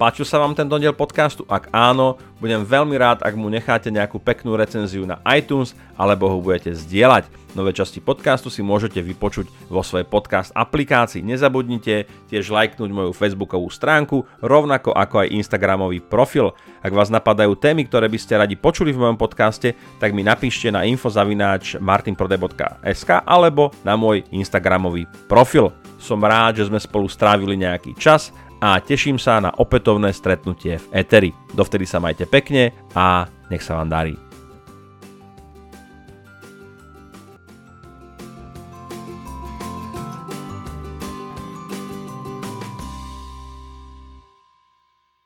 Páčil 0.00 0.24
sa 0.24 0.40
vám 0.40 0.56
tento 0.56 0.80
diel 0.80 0.96
podcastu? 0.96 1.44
Ak 1.44 1.68
áno, 1.76 2.16
budem 2.40 2.64
veľmi 2.64 2.96
rád, 2.96 3.20
ak 3.20 3.36
mu 3.36 3.52
necháte 3.52 3.92
nejakú 3.92 4.16
peknú 4.16 4.56
recenziu 4.56 5.04
na 5.04 5.20
iTunes 5.28 5.76
alebo 5.92 6.24
ho 6.24 6.40
budete 6.40 6.72
zdieľať. 6.72 7.28
Nové 7.52 7.76
časti 7.76 8.00
podcastu 8.00 8.48
si 8.48 8.64
môžete 8.64 8.96
vypočuť 9.04 9.52
vo 9.68 9.84
svojej 9.84 10.08
podcast 10.08 10.56
aplikácii. 10.56 11.20
Nezabudnite 11.20 12.08
tiež 12.32 12.48
lajknúť 12.48 12.88
moju 12.88 13.12
facebookovú 13.12 13.68
stránku, 13.68 14.24
rovnako 14.40 14.96
ako 14.96 15.28
aj 15.28 15.36
instagramový 15.36 16.00
profil. 16.00 16.56
Ak 16.80 16.96
vás 16.96 17.12
napadajú 17.12 17.52
témy, 17.60 17.84
ktoré 17.84 18.08
by 18.08 18.16
ste 18.16 18.40
radi 18.40 18.56
počuli 18.56 18.96
v 18.96 19.04
mojom 19.04 19.20
podcaste, 19.20 19.76
tak 20.00 20.16
mi 20.16 20.24
napíšte 20.24 20.72
na 20.72 20.88
infozavináč 20.88 21.76
martinprode.sk 21.76 23.20
alebo 23.28 23.68
na 23.84 24.00
môj 24.00 24.24
instagramový 24.32 25.04
profil. 25.28 25.76
Som 26.00 26.24
rád, 26.24 26.64
že 26.64 26.72
sme 26.72 26.80
spolu 26.80 27.04
strávili 27.04 27.60
nejaký 27.60 27.92
čas 28.00 28.32
a 28.60 28.78
teším 28.78 29.16
sa 29.16 29.40
na 29.40 29.50
opätovné 29.56 30.12
stretnutie 30.12 30.76
v 30.76 30.86
Eteri. 30.92 31.32
Dovtedy 31.56 31.88
sa 31.88 31.98
majte 31.98 32.28
pekne 32.28 32.76
a 32.92 33.24
nech 33.48 33.64
sa 33.64 33.80
vám 33.80 33.88
darí. 33.88 34.29